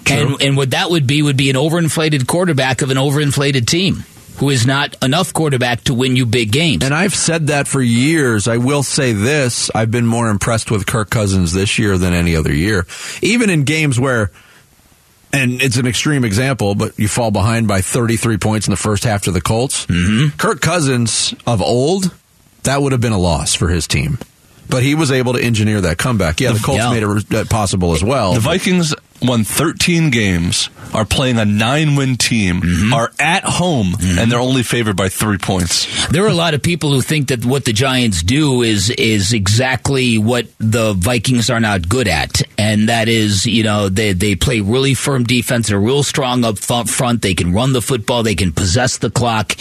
[0.05, 0.17] True.
[0.17, 4.05] And and what that would be would be an overinflated quarterback of an overinflated team
[4.37, 6.85] who is not enough quarterback to win you big games.
[6.85, 8.49] And I've said that for years.
[8.49, 12.37] I will say this I've been more impressed with Kirk Cousins this year than any
[12.37, 12.87] other year.
[13.21, 14.31] Even in games where,
[15.33, 19.05] and it's an extreme example, but you fall behind by 33 points in the first
[19.05, 19.87] half to the Colts.
[19.87, 20.37] Mm-hmm.
[20.37, 22.15] Kirk Cousins of old,
[22.65, 24.19] that would have been a loss for his team.
[24.69, 26.41] But he was able to engineer that comeback.
[26.41, 26.91] Yeah, the Colts yeah.
[26.91, 28.33] made it possible as well.
[28.35, 32.93] The Vikings won 13 games, are playing a nine win team, mm-hmm.
[32.93, 34.19] are at home, mm-hmm.
[34.19, 36.07] and they're only favored by three points.
[36.09, 39.33] There are a lot of people who think that what the Giants do is is
[39.33, 44.35] exactly what the Vikings are not good at, and that is, you know, they they
[44.35, 48.35] play really firm defense, they're real strong up front, they can run the football, they
[48.35, 49.55] can possess the clock.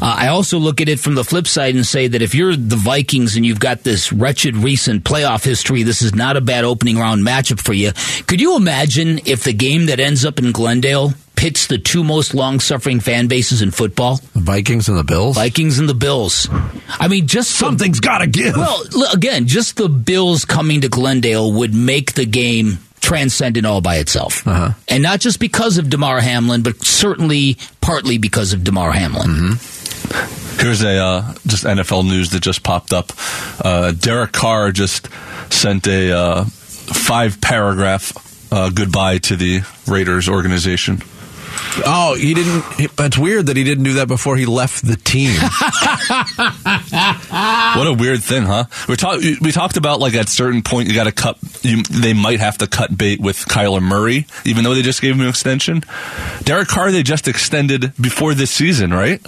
[0.00, 2.56] Uh, I also look at it from the flip side and say that if you're
[2.56, 6.64] the Vikings and you've got this wretched recent playoff history, this is not a bad
[6.64, 7.92] opening round matchup for you.
[8.26, 12.34] Could you imagine if the game that ends up in Glendale pits the two most
[12.34, 14.16] long suffering fan bases in football?
[14.34, 15.36] The Vikings and the Bills?
[15.36, 16.48] Vikings and the Bills.
[16.88, 18.56] I mean, just something's got to give.
[18.56, 23.96] Well, again, just the Bills coming to Glendale would make the game transcendent all by
[23.96, 24.46] itself.
[24.46, 24.72] Uh-huh.
[24.88, 29.30] And not just because of Damar Hamlin, but certainly partly because of Damar Hamlin.
[29.30, 29.79] Mm-hmm.
[30.60, 33.12] Here's a uh, just NFL news that just popped up.
[33.64, 35.08] Uh, Derek Carr just
[35.50, 38.12] sent a uh, five paragraph
[38.52, 41.02] uh, goodbye to the Raiders organization.
[41.86, 42.96] Oh, he didn't.
[42.96, 45.30] That's weird that he didn't do that before he left the team.
[47.76, 48.64] what a weird thing, huh?
[48.88, 49.22] We talked.
[49.40, 51.38] We talked about like at certain point you got to cut.
[51.62, 55.14] You, they might have to cut bait with Kyler Murray, even though they just gave
[55.14, 55.82] him an extension.
[56.42, 59.24] Derek Carr they just extended before this season, right?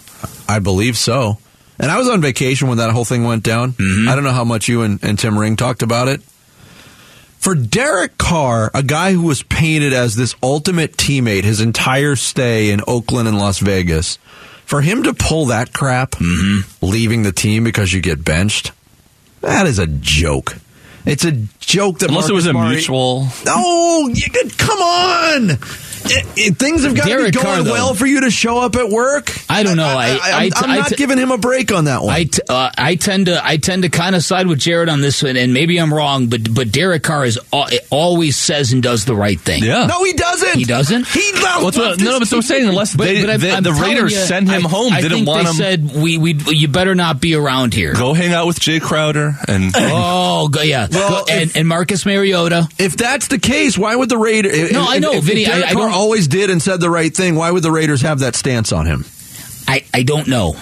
[0.49, 1.39] I believe so.
[1.79, 3.73] And I was on vacation when that whole thing went down.
[3.73, 4.09] Mm-hmm.
[4.09, 6.21] I don't know how much you and, and Tim Ring talked about it.
[7.43, 12.71] For Derek Carr, a guy who was painted as this ultimate teammate his entire stay
[12.71, 14.21] in Oakland and Las Vegas,
[14.65, 16.87] for him to pull that crap, mm-hmm.
[16.87, 18.71] leaving the team because you get benched,
[19.41, 20.57] that is a joke.
[21.05, 23.29] It's a joke that unless Marcus it was a Murray, mutual.
[23.45, 25.59] No, you could come on.
[26.05, 28.75] It, it, things have got to be going Carr, well for you to show up
[28.75, 29.31] at work.
[29.49, 29.87] I don't know.
[29.87, 32.13] I, I, am not giving him a break on that one.
[32.13, 35.01] I, t- uh, I tend to I tend to kind of side with Jared on
[35.01, 37.39] this one, and maybe I'm wrong, but but Derek Carr is
[37.91, 39.63] always says and does the right thing.
[39.63, 39.87] Yeah.
[39.87, 40.59] No, he doesn't.
[40.59, 41.07] He doesn't.
[41.07, 44.13] He What's what, no, but so I'm saying unless but, they, but they, the Raiders
[44.13, 45.55] you, send him I, home, I didn't want him.
[45.55, 47.95] Said we we you better not be around here.
[47.95, 52.05] Go hang out with Jae Crowder and oh yeah, well, go, if, and, and Marcus
[52.07, 52.69] Mariota.
[52.79, 54.73] If that's the case, why would the Raiders?
[54.73, 55.45] No, if, I know, if, Vinny.
[55.45, 57.35] Derek I, I Carr always did and said the right thing.
[57.35, 59.05] Why would the Raiders have that stance on him?
[59.69, 60.55] I, I don't know.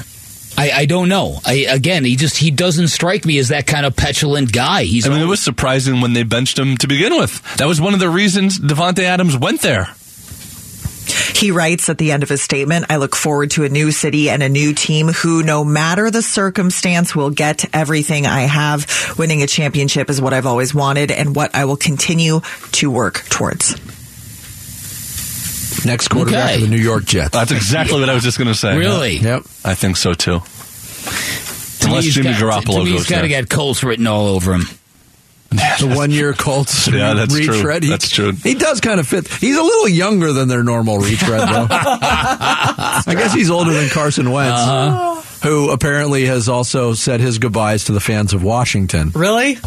[0.58, 1.38] I, I don't know.
[1.46, 4.84] I, again, he just he doesn't strike me as that kind of petulant guy.
[4.84, 5.06] He's.
[5.06, 7.42] I mean, always, it was surprising when they benched him to begin with.
[7.56, 9.88] That was one of the reasons Davante Adams went there.
[11.34, 14.30] He writes at the end of his statement, I look forward to a new city
[14.30, 18.86] and a new team who, no matter the circumstance, will get everything I have.
[19.18, 22.40] Winning a championship is what I've always wanted and what I will continue
[22.72, 23.74] to work towards.
[25.84, 26.54] Next quarterback Okay.
[26.56, 27.30] of the New York Jets.
[27.30, 28.76] That's exactly what I was just going to say.
[28.76, 29.16] Really?
[29.18, 29.44] Yep.
[29.64, 30.40] I think so too.
[30.40, 34.06] To me, Unless Jimmy got- Garoppolo to me, he's goes got to get Colts written
[34.06, 34.68] all over him.
[35.50, 37.70] The one year Colts Yeah, that's true.
[37.80, 38.32] He, That's true.
[38.32, 39.26] He does kind of fit.
[39.28, 41.66] He's a little younger than their normal retread, though.
[41.70, 45.20] I guess he's older than Carson Wentz, Uh-huh.
[45.48, 49.10] who apparently has also said his goodbyes to the fans of Washington.
[49.14, 49.58] Really?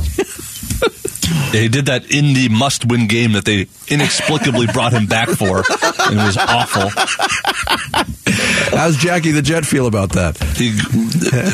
[1.53, 5.57] Yeah, he did that in the must-win game that they inexplicably brought him back for,
[5.59, 6.89] and it was awful.
[8.77, 10.37] How's Jackie the Jet feel about that?
[10.57, 10.69] He,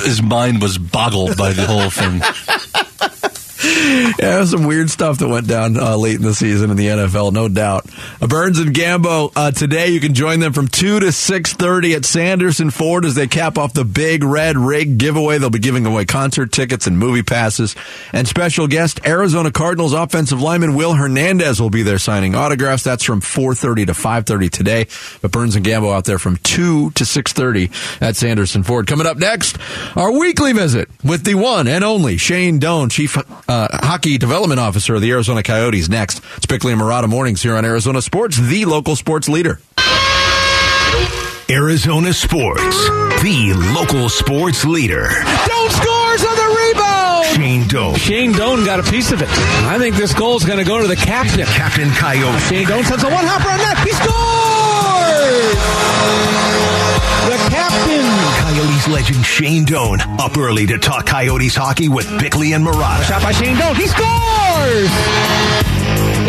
[0.07, 2.21] his mind was boggled by the whole thing.
[4.09, 6.77] Yeah, there was some weird stuff that went down uh, late in the season in
[6.77, 7.85] the NFL, no doubt.
[8.21, 9.89] Uh, Burns and Gambo uh, today.
[9.89, 13.57] You can join them from two to six thirty at Sanderson Ford as they cap
[13.57, 15.37] off the big red rig giveaway.
[15.37, 17.75] They'll be giving away concert tickets and movie passes.
[18.11, 22.83] And special guest Arizona Cardinals offensive lineman Will Hernandez will be there signing autographs.
[22.83, 24.87] That's from four thirty to five thirty today.
[25.21, 28.87] But Burns and Gambo out there from two to six thirty at Sanderson Ford.
[28.87, 29.57] Coming up next,
[29.95, 33.17] our weekly visit with the one and only Shane Doan, Chief
[33.49, 35.89] uh, Hockey Development Officer of the Arizona Coyotes.
[35.89, 39.59] Next, it's Bickley and Marotta mornings here on Arizona Sports, the local sports leader.
[41.49, 42.77] Arizona Sports,
[43.23, 45.09] the local sports leader.
[45.47, 47.25] Doan scores on the rebound.
[47.35, 47.95] Shane Doan.
[47.95, 49.29] Shane Doan got a piece of it.
[49.29, 51.45] I think this goal is going to go to the captain.
[51.47, 52.39] Captain Coyote.
[52.41, 53.77] Shane Doan sends a one hopper on net.
[53.79, 54.09] He scores!
[58.49, 63.03] Coyotes legend Shane Doan up early to talk Coyotes hockey with Bickley and Marotta.
[63.03, 63.75] Shot by Shane Doan.
[63.75, 65.78] He scores!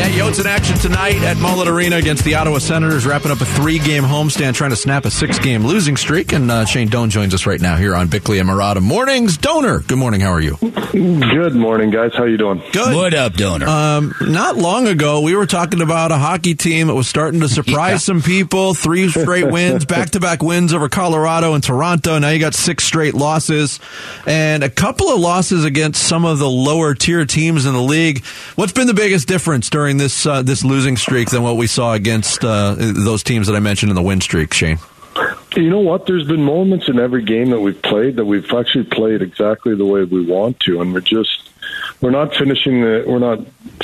[0.01, 3.45] Yeah, Yotes in action tonight at Mullet Arena against the Ottawa Senators, wrapping up a
[3.45, 6.33] three-game homestand, trying to snap a six-game losing streak.
[6.33, 9.37] And uh, Shane Doan joins us right now here on Bickley and Marotta mornings.
[9.37, 10.23] Doaner, good morning.
[10.23, 10.57] How are you?
[10.57, 12.15] Good morning, guys.
[12.15, 12.63] How are you doing?
[12.73, 12.97] Good.
[12.97, 13.67] What up, Doaner?
[13.69, 17.49] Um, not long ago, we were talking about a hockey team that was starting to
[17.51, 17.99] surprise Yeah.
[17.99, 18.73] some people.
[18.73, 22.19] Three straight wins, back-to-back wins over Colorado and Toronto.
[22.19, 23.79] Now you got six straight losses
[24.27, 28.25] and a couple of losses against some of the lower tier teams in the league.
[28.57, 31.95] What's been the biggest difference during this uh, this losing streak than what we saw
[31.95, 34.79] against uh, those teams that I mentioned in the win streak, Shane?
[35.57, 36.07] You know what?
[36.07, 39.85] There's been moments in every game that we've played that we've actually played exactly the
[39.85, 41.50] way we want to, and we're just
[42.01, 43.41] we're not finishing the we're not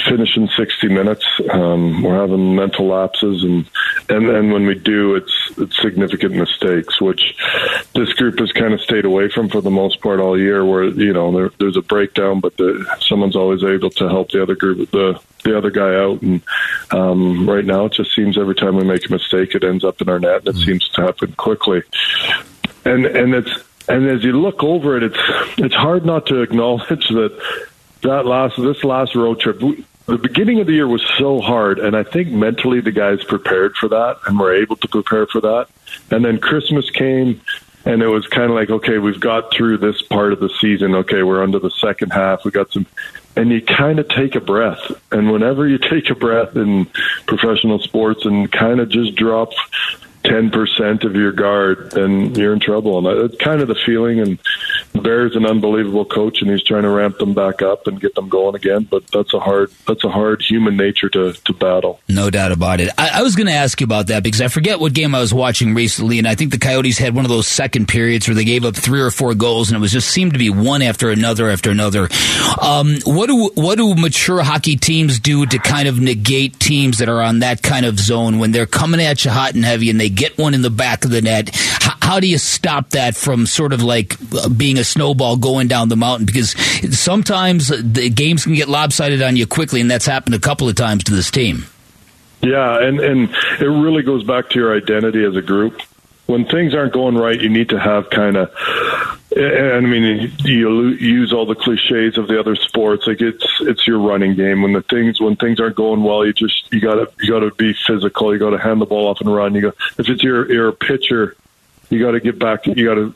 [0.07, 1.25] finishing 60 minutes.
[1.51, 3.69] Um, we're having mental lapses, and
[4.09, 7.37] and and when we do, it's it's significant mistakes, which
[7.95, 10.65] this group has kind of stayed away from for the most part all year.
[10.65, 14.43] Where you know there, there's a breakdown, but the, someone's always able to help the
[14.43, 16.23] other group the the other guy out.
[16.23, 16.41] And
[16.93, 20.01] um, right now, it just seems every time we make a mistake, it ends up
[20.01, 21.83] in our net, and it seems to happen quickly.
[22.87, 23.53] And and it's
[23.89, 25.21] and as you look over it, it's
[25.59, 27.67] it's hard not to acknowledge that
[28.07, 29.61] that last this last road trip.
[29.61, 33.25] We, the beginning of the year was so hard, and I think mentally the guys
[33.25, 35.66] prepared for that and were able to prepare for that.
[36.11, 37.40] And then Christmas came,
[37.85, 40.95] and it was kind of like, okay, we've got through this part of the season.
[40.95, 42.45] Okay, we're under the second half.
[42.45, 42.87] We got some,
[43.35, 44.92] and you kind of take a breath.
[45.11, 46.87] And whenever you take a breath in
[47.27, 49.51] professional sports and kind of just drop
[50.27, 52.99] ten percent of your guard, then you're in trouble.
[52.99, 54.21] And that's kind of the feeling.
[54.21, 54.39] And
[55.03, 58.29] Bear's an unbelievable coach, and he's trying to ramp them back up and get them
[58.29, 58.87] going again.
[58.91, 62.01] But that's a hard that's a hard human nature to to battle.
[62.09, 62.91] No doubt about it.
[62.99, 65.21] I, I was going to ask you about that because I forget what game I
[65.21, 68.35] was watching recently, and I think the Coyotes had one of those second periods where
[68.35, 70.83] they gave up three or four goals, and it was just seemed to be one
[70.83, 72.09] after another after another.
[72.61, 77.09] Um, what do what do mature hockey teams do to kind of negate teams that
[77.09, 80.01] are on that kind of zone when they're coming at you hot and heavy and
[80.01, 81.51] they get one in the back of the net?
[81.55, 85.69] How, how do you stop that from sort of like uh, being a snowball going
[85.69, 86.27] down the mountain?
[86.27, 86.53] Because
[86.99, 90.75] sometimes the games can get lopsided on you quickly, and that's happened a couple of
[90.75, 91.67] times to this team.
[92.43, 95.81] Yeah, and and it really goes back to your identity as a group.
[96.27, 98.53] When things aren't going right, you need to have kind of.
[99.37, 103.07] And I mean, you use all the cliches of the other sports.
[103.07, 104.62] Like it's it's your running game.
[104.62, 107.75] When the things when things aren't going well, you just you gotta you gotta be
[107.87, 108.33] physical.
[108.33, 109.55] You gotta hand the ball off and run.
[109.55, 111.37] You go if it's your you're pitcher,
[111.90, 112.66] you got to get back.
[112.66, 113.14] You got to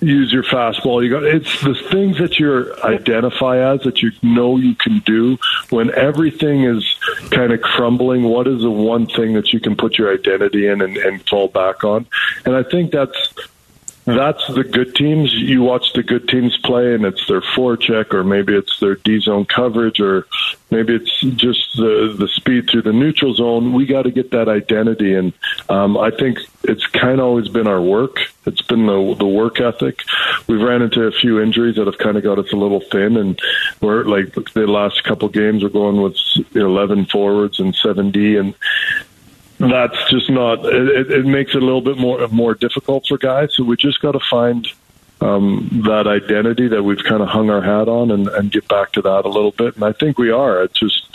[0.00, 1.02] use your fastball.
[1.04, 5.38] You got it's the things that you identify as that you know you can do
[5.70, 6.96] when everything is
[7.30, 8.24] kind of crumbling.
[8.24, 11.48] What is the one thing that you can put your identity in and, and fall
[11.48, 12.06] back on?
[12.44, 13.34] And I think that's
[14.04, 15.32] that's the good teams.
[15.32, 19.18] You watch the good teams play, and it's their forecheck, or maybe it's their D
[19.20, 20.26] zone coverage, or
[20.70, 23.72] maybe it's just the the speed through the neutral zone.
[23.72, 25.32] We got to get that identity, and
[25.70, 28.18] um, I think it's kind of always been our work.
[28.44, 30.00] It's been the the work ethic.
[30.48, 33.16] We've ran into a few injuries that have kind of got us a little thin,
[33.16, 33.40] and
[33.80, 36.16] we're like the last couple games we're going with
[36.54, 38.54] eleven forwards and seven D, and
[39.58, 40.64] that's just not.
[40.64, 43.50] It, it makes it a little bit more more difficult for guys.
[43.54, 44.66] So we just got to find
[45.20, 48.92] um, that identity that we've kind of hung our hat on and, and get back
[48.92, 49.74] to that a little bit.
[49.76, 50.62] And I think we are.
[50.62, 51.06] It's just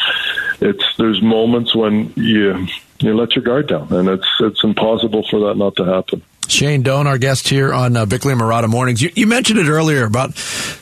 [0.61, 2.67] it's there's moments when you
[2.99, 6.21] you let your guard down, and it's it's impossible for that not to happen.
[6.51, 9.01] Shane Doan, our guest here on uh, Bickley and Marotta Mornings.
[9.01, 10.33] You, you, mentioned it earlier about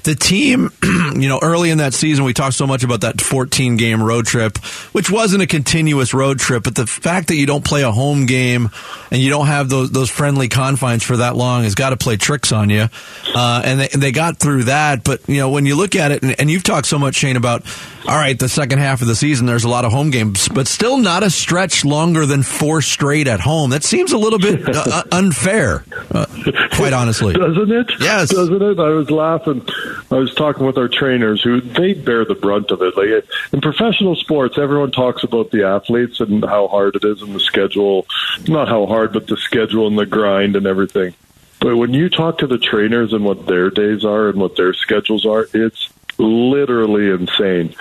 [0.03, 0.69] the team.
[0.83, 4.25] you know, early in that season, we talked so much about that 14 game road
[4.25, 4.57] trip,
[4.93, 6.63] which wasn't a continuous road trip.
[6.63, 8.69] But the fact that you don't play a home game
[9.11, 12.17] and you don't have those those friendly confines for that long has got to play
[12.17, 12.87] tricks on you.
[13.35, 15.03] Uh, and they, they got through that.
[15.03, 17.35] But you know, when you look at it, and, and you've talked so much, Shane,
[17.35, 17.63] about
[18.07, 20.65] all right, the second half of the season, there's a lot of home games, but
[20.65, 23.71] still not a stretch longer than four straight at home.
[23.71, 26.25] That seems a little bit uh, unfair, uh,
[26.71, 27.33] quite honestly.
[27.37, 27.91] Doesn't it?
[27.99, 28.29] Yes.
[28.29, 28.79] Doesn't it?
[28.79, 29.67] I was laughing.
[30.09, 32.95] I was talking with our trainers who they bear the brunt of it.
[32.95, 37.35] Like in professional sports, everyone talks about the athletes and how hard it is and
[37.35, 38.07] the schedule.
[38.47, 41.13] Not how hard, but the schedule and the grind and everything.
[41.59, 44.73] But when you talk to the trainers and what their days are and what their
[44.73, 47.75] schedules are, it's literally insane.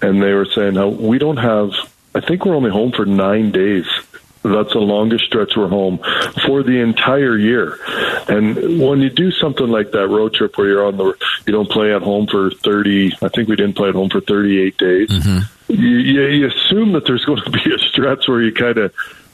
[0.00, 1.70] And they were saying how we don't have,
[2.14, 3.86] I think we're only home for nine days.
[4.42, 5.98] That's the longest stretch we're home
[6.44, 7.78] for the entire year.
[8.28, 11.14] And when you do something like that road trip where you're on the,
[11.46, 14.20] you don't play at home for 30, I think we didn't play at home for
[14.20, 15.08] 38 days.
[15.10, 15.72] Mm-hmm.
[15.72, 18.92] You, you, you assume that there's going to be a stretch where you kind of,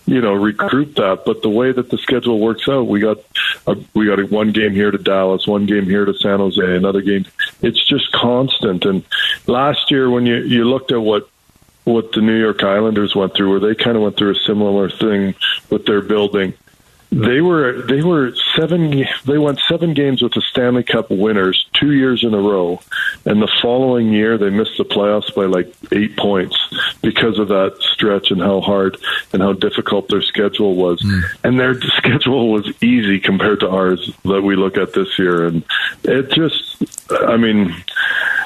[0.09, 1.23] you know recruit that.
[1.25, 3.19] But the way that the schedule works out, we got
[3.67, 6.77] a, we got a one game here to Dallas, one game here to San Jose,
[6.77, 7.27] another game.
[7.63, 8.85] It's just constant.
[8.85, 9.05] And
[9.47, 11.29] last year, when you you looked at what
[11.85, 14.91] what the New York Islanders went through, where they kind of went through a similar
[14.91, 15.35] thing
[15.71, 16.55] with their building.
[17.11, 19.07] They were they were seven.
[19.25, 22.81] They went seven games with the Stanley Cup winners two years in a row,
[23.25, 26.57] and the following year they missed the playoffs by like eight points
[27.01, 28.99] because of that stretch and how hard
[29.33, 31.01] and how difficult their schedule was.
[31.03, 31.23] Mm.
[31.45, 35.65] And their schedule was easy compared to ours that we look at this year, and
[36.05, 37.75] it just, I mean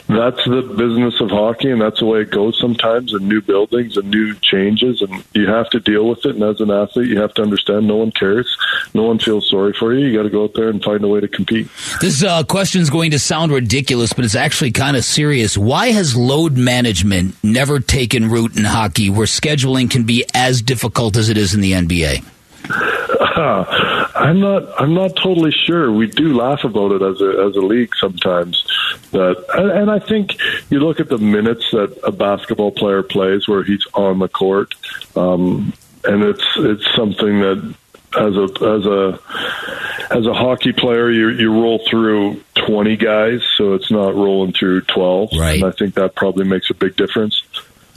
[0.09, 3.97] that's the business of hockey, and that's the way it goes sometimes And new buildings
[3.97, 6.35] and new changes, and you have to deal with it.
[6.35, 8.57] And as an athlete, you have to understand no one cares,
[8.95, 10.07] no one feels sorry for you.
[10.07, 11.69] You got to go out there and find a way to compete.
[12.01, 15.57] This uh, question is going to sound ridiculous, but it's actually kind of serious.
[15.57, 21.17] Why has load management never taken root in hockey, where scheduling can be as difficult
[21.17, 22.25] as it is in the NBA?
[24.23, 24.81] I'm not.
[24.81, 25.91] I'm not totally sure.
[25.91, 28.65] We do laugh about it as a as a league sometimes.
[29.11, 30.37] That and, and I think
[30.71, 34.75] you look at the minutes that a basketball player plays where he's on the court,
[35.17, 35.73] um,
[36.05, 37.75] and it's it's something that
[38.15, 43.73] as a as a as a hockey player you you roll through 20 guys so
[43.73, 47.43] it's not rolling through 12 right and i think that probably makes a big difference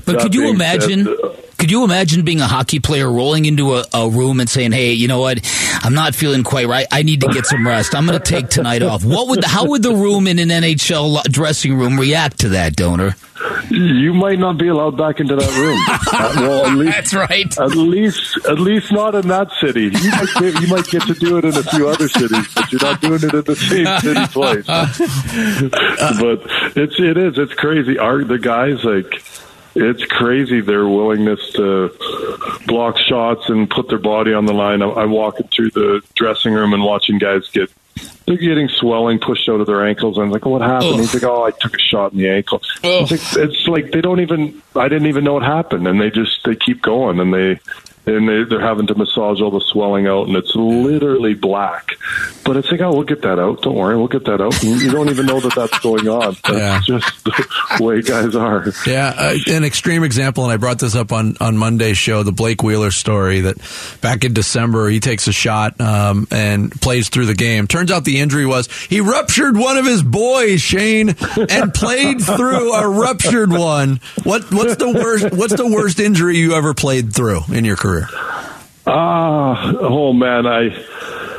[0.05, 3.45] but that could you imagine said, uh, could you imagine being a hockey player rolling
[3.45, 5.39] into a, a, room and saying, "Hey, you know what?
[5.83, 6.85] I'm not feeling quite right.
[6.91, 7.95] I need to get some rest.
[7.95, 10.49] I'm going to take tonight off." What would the, how would the room in an
[10.49, 13.15] NHL dressing room react to that, Doaner?
[13.69, 15.79] You might not be allowed back into that room.
[16.13, 17.59] uh, well, least, That's right.
[17.59, 19.85] At least, at least not in that city.
[19.85, 22.71] You might, get, you might get to do it in a few other cities, but
[22.71, 24.65] you're not doing it in the same city twice.
[26.19, 26.41] but
[26.77, 27.97] it's it is it's crazy.
[27.97, 29.23] Are the guys like?
[29.75, 31.91] It's crazy their willingness to
[32.65, 34.81] block shots and put their body on the line.
[34.81, 37.71] I'm walking through the dressing room and watching guys get
[38.25, 40.17] they're getting swelling pushed out of their ankles.
[40.17, 40.93] I'm like, what happened?
[40.95, 40.99] Ugh.
[40.99, 42.61] He's like, oh, I took a shot in the ankle.
[42.83, 44.61] It's like, it's like they don't even.
[44.75, 47.59] I didn't even know what happened, and they just they keep going, and they
[48.07, 51.87] and they, they're having to massage all the swelling out, and it's literally black.
[52.43, 53.63] But it's like, oh, we'll get that out.
[53.63, 54.61] Don't worry, we'll get that out.
[54.63, 56.35] And you don't even know that that's going on.
[56.43, 56.81] That's Yeah.
[56.85, 58.63] just the way guys are.
[58.85, 62.31] Yeah, uh, an extreme example, and I brought this up on, on Monday's show, the
[62.31, 63.57] Blake Wheeler story that
[64.01, 67.65] back in December he takes a shot um, and plays through the game.
[67.65, 71.15] Turns out the injury was he ruptured one of his boys, Shane,
[71.49, 73.99] and played through a ruptured one.
[74.23, 78.07] What what's the worst what's the worst injury you ever played through in your career?
[78.87, 80.69] Ah, oh man, I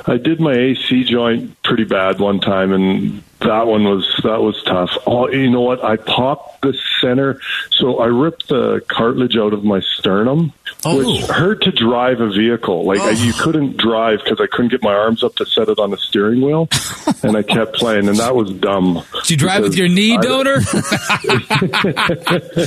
[0.09, 4.63] I did my AC joint pretty bad one time, and that one was that was
[4.63, 4.97] tough.
[5.05, 5.85] Oh, you know what?
[5.85, 7.41] I popped the center,
[7.71, 10.53] so I ripped the cartilage out of my sternum,
[10.85, 10.99] oh.
[10.99, 12.85] which hurt to drive a vehicle.
[12.85, 13.43] Like I, you oh.
[13.43, 16.41] couldn't drive because I couldn't get my arms up to set it on the steering
[16.41, 16.69] wheel,
[17.25, 19.03] and I kept playing, and that was dumb.
[19.23, 20.63] Did you drive with your knee Doaner?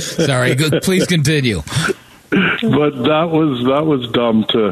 [0.26, 0.82] Sorry, good.
[0.82, 1.62] please continue.
[2.62, 4.70] but that was that was dumb to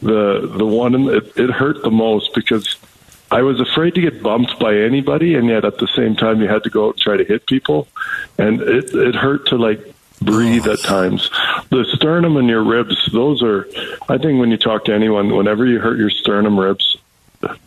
[0.00, 2.76] the the one and it, it hurt the most because
[3.32, 6.48] I was afraid to get bumped by anybody and yet at the same time you
[6.48, 7.88] had to go out and try to hit people.
[8.38, 11.30] And it it hurt to like breathe at times.
[11.70, 13.68] The sternum and your ribs those are
[14.08, 16.96] I think when you talk to anyone whenever you hurt your sternum ribs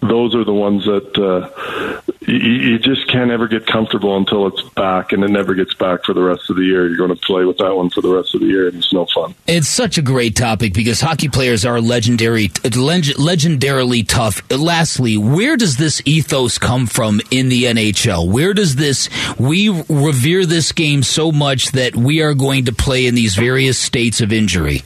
[0.01, 4.61] those are the ones that uh, you, you just can't ever get comfortable until it's
[4.69, 6.87] back, and it never gets back for the rest of the year.
[6.87, 8.93] You're going to play with that one for the rest of the year, and it's
[8.93, 9.33] no fun.
[9.47, 14.43] It's such a great topic because hockey players are legendary, leg- legendarily tough.
[14.51, 18.31] Lastly, where does this ethos come from in the NHL?
[18.31, 19.09] Where does this
[19.39, 23.79] we revere this game so much that we are going to play in these various
[23.79, 24.83] states of injury?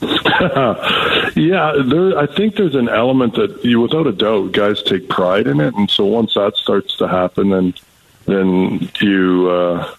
[1.38, 2.18] yeah, there.
[2.18, 5.72] I think there's an element that you, without a doubt, guys take pride in it,
[5.74, 7.74] and so once that starts to happen, then
[8.26, 9.94] then you uh,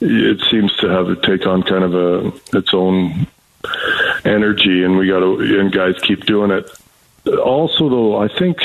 [0.00, 3.26] it seems to have to take on kind of a its own
[4.24, 6.70] energy, and we got to and guys keep doing it.
[7.26, 8.58] Also, though, I think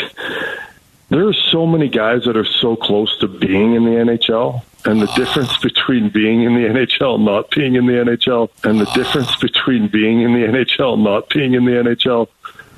[1.10, 5.02] there are so many guys that are so close to being in the NHL, and
[5.02, 9.36] the difference between being in the NHL not being in the NHL, and the difference
[9.38, 12.28] between being in the NHL not being in the NHL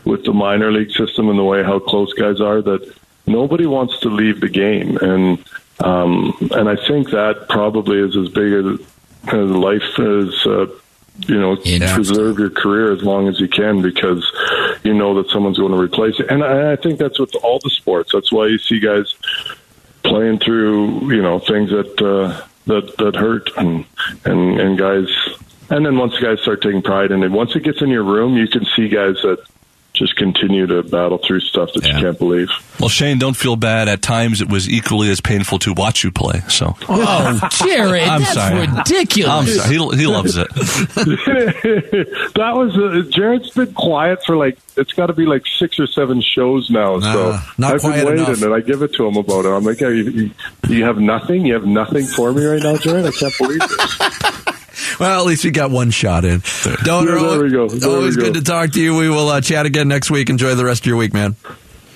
[0.05, 2.93] with the minor league system and the way how close guys are that
[3.25, 4.97] nobody wants to leave the game.
[4.97, 5.43] And
[5.81, 8.79] um, and I think that probably is as big as,
[9.27, 10.65] as life as uh,
[11.27, 14.25] you know preserve your career as long as you can because
[14.83, 17.59] you know that someone's going to replace it and I, I think that's with all
[17.63, 18.11] the sports.
[18.13, 19.15] That's why you see guys
[20.03, 23.85] playing through you know things that uh, that that hurt and
[24.25, 25.07] and and guys
[25.69, 28.03] and then once the guys start taking pride in it once it gets in your
[28.03, 29.39] room you can see guys that
[29.97, 33.87] just continue to battle through stuff that you can't believe Well, Shane, don't feel bad.
[33.89, 36.41] At times, it was equally as painful to watch you play.
[36.47, 38.67] So, Oh, Jared, I'm that's sorry.
[38.67, 39.29] ridiculous.
[39.31, 39.69] I'm sorry.
[39.95, 40.47] He, he loves it.
[42.35, 45.87] that was uh, Jared's been quiet for like it's got to be like six or
[45.87, 46.99] seven shows now.
[46.99, 48.41] so Nah, not I've been waiting, enough.
[48.43, 49.49] and I give it to him about it.
[49.49, 50.31] I'm like, hey, you, you,
[50.69, 51.45] you have nothing.
[51.45, 53.05] You have nothing for me right now, Jared.
[53.05, 54.33] I can't believe it.
[54.99, 56.39] Well, at least we got one shot in.
[56.41, 57.67] Doaner, Yeah, there we go.
[57.67, 58.27] There always we go.
[58.31, 58.95] good to talk to you.
[58.97, 60.29] We will uh, chat again next week.
[60.29, 61.35] Enjoy the rest of your week, man.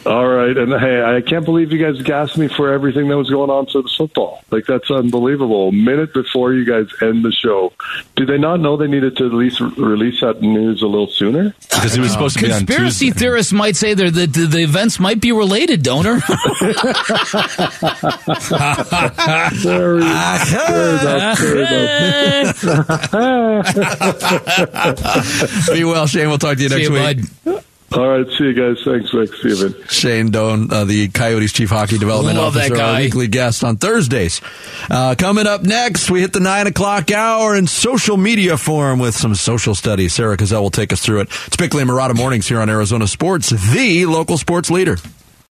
[0.03, 3.29] All right, and hey, I can't believe you guys gassed me for everything that was
[3.29, 4.43] going on for the football.
[4.49, 5.67] Like that's unbelievable.
[5.69, 7.71] A minute before you guys end the show,
[8.15, 11.05] did they not know they needed to at least re- release that news a little
[11.07, 11.53] sooner?
[11.61, 13.19] Because it was supposed to be on Conspiracy Tuesday.
[13.19, 16.19] theorists might say that the, the, the events might be related, Doaner.
[19.61, 22.21] Fair enough, fair enough.
[25.71, 26.29] Be well, Shane.
[26.29, 27.17] We'll talk to you See next you, week.
[27.45, 27.63] bud.
[27.93, 28.81] All right, see you guys.
[28.85, 29.33] Thanks, Vic.
[29.35, 29.87] See you, man.
[29.89, 33.75] Shane Doan, uh, the Coyotes chief hockey development Love that officer, our weekly guest on
[33.75, 34.39] Thursdays.
[34.89, 39.13] Uh, coming up next, we hit the nine o'clock hour in social media form with
[39.13, 40.13] some social studies.
[40.13, 41.27] Sarah Cazell will take us through it.
[41.47, 44.95] It's Bickley and Marotta Mornings here on Arizona Sports, the local sports leader.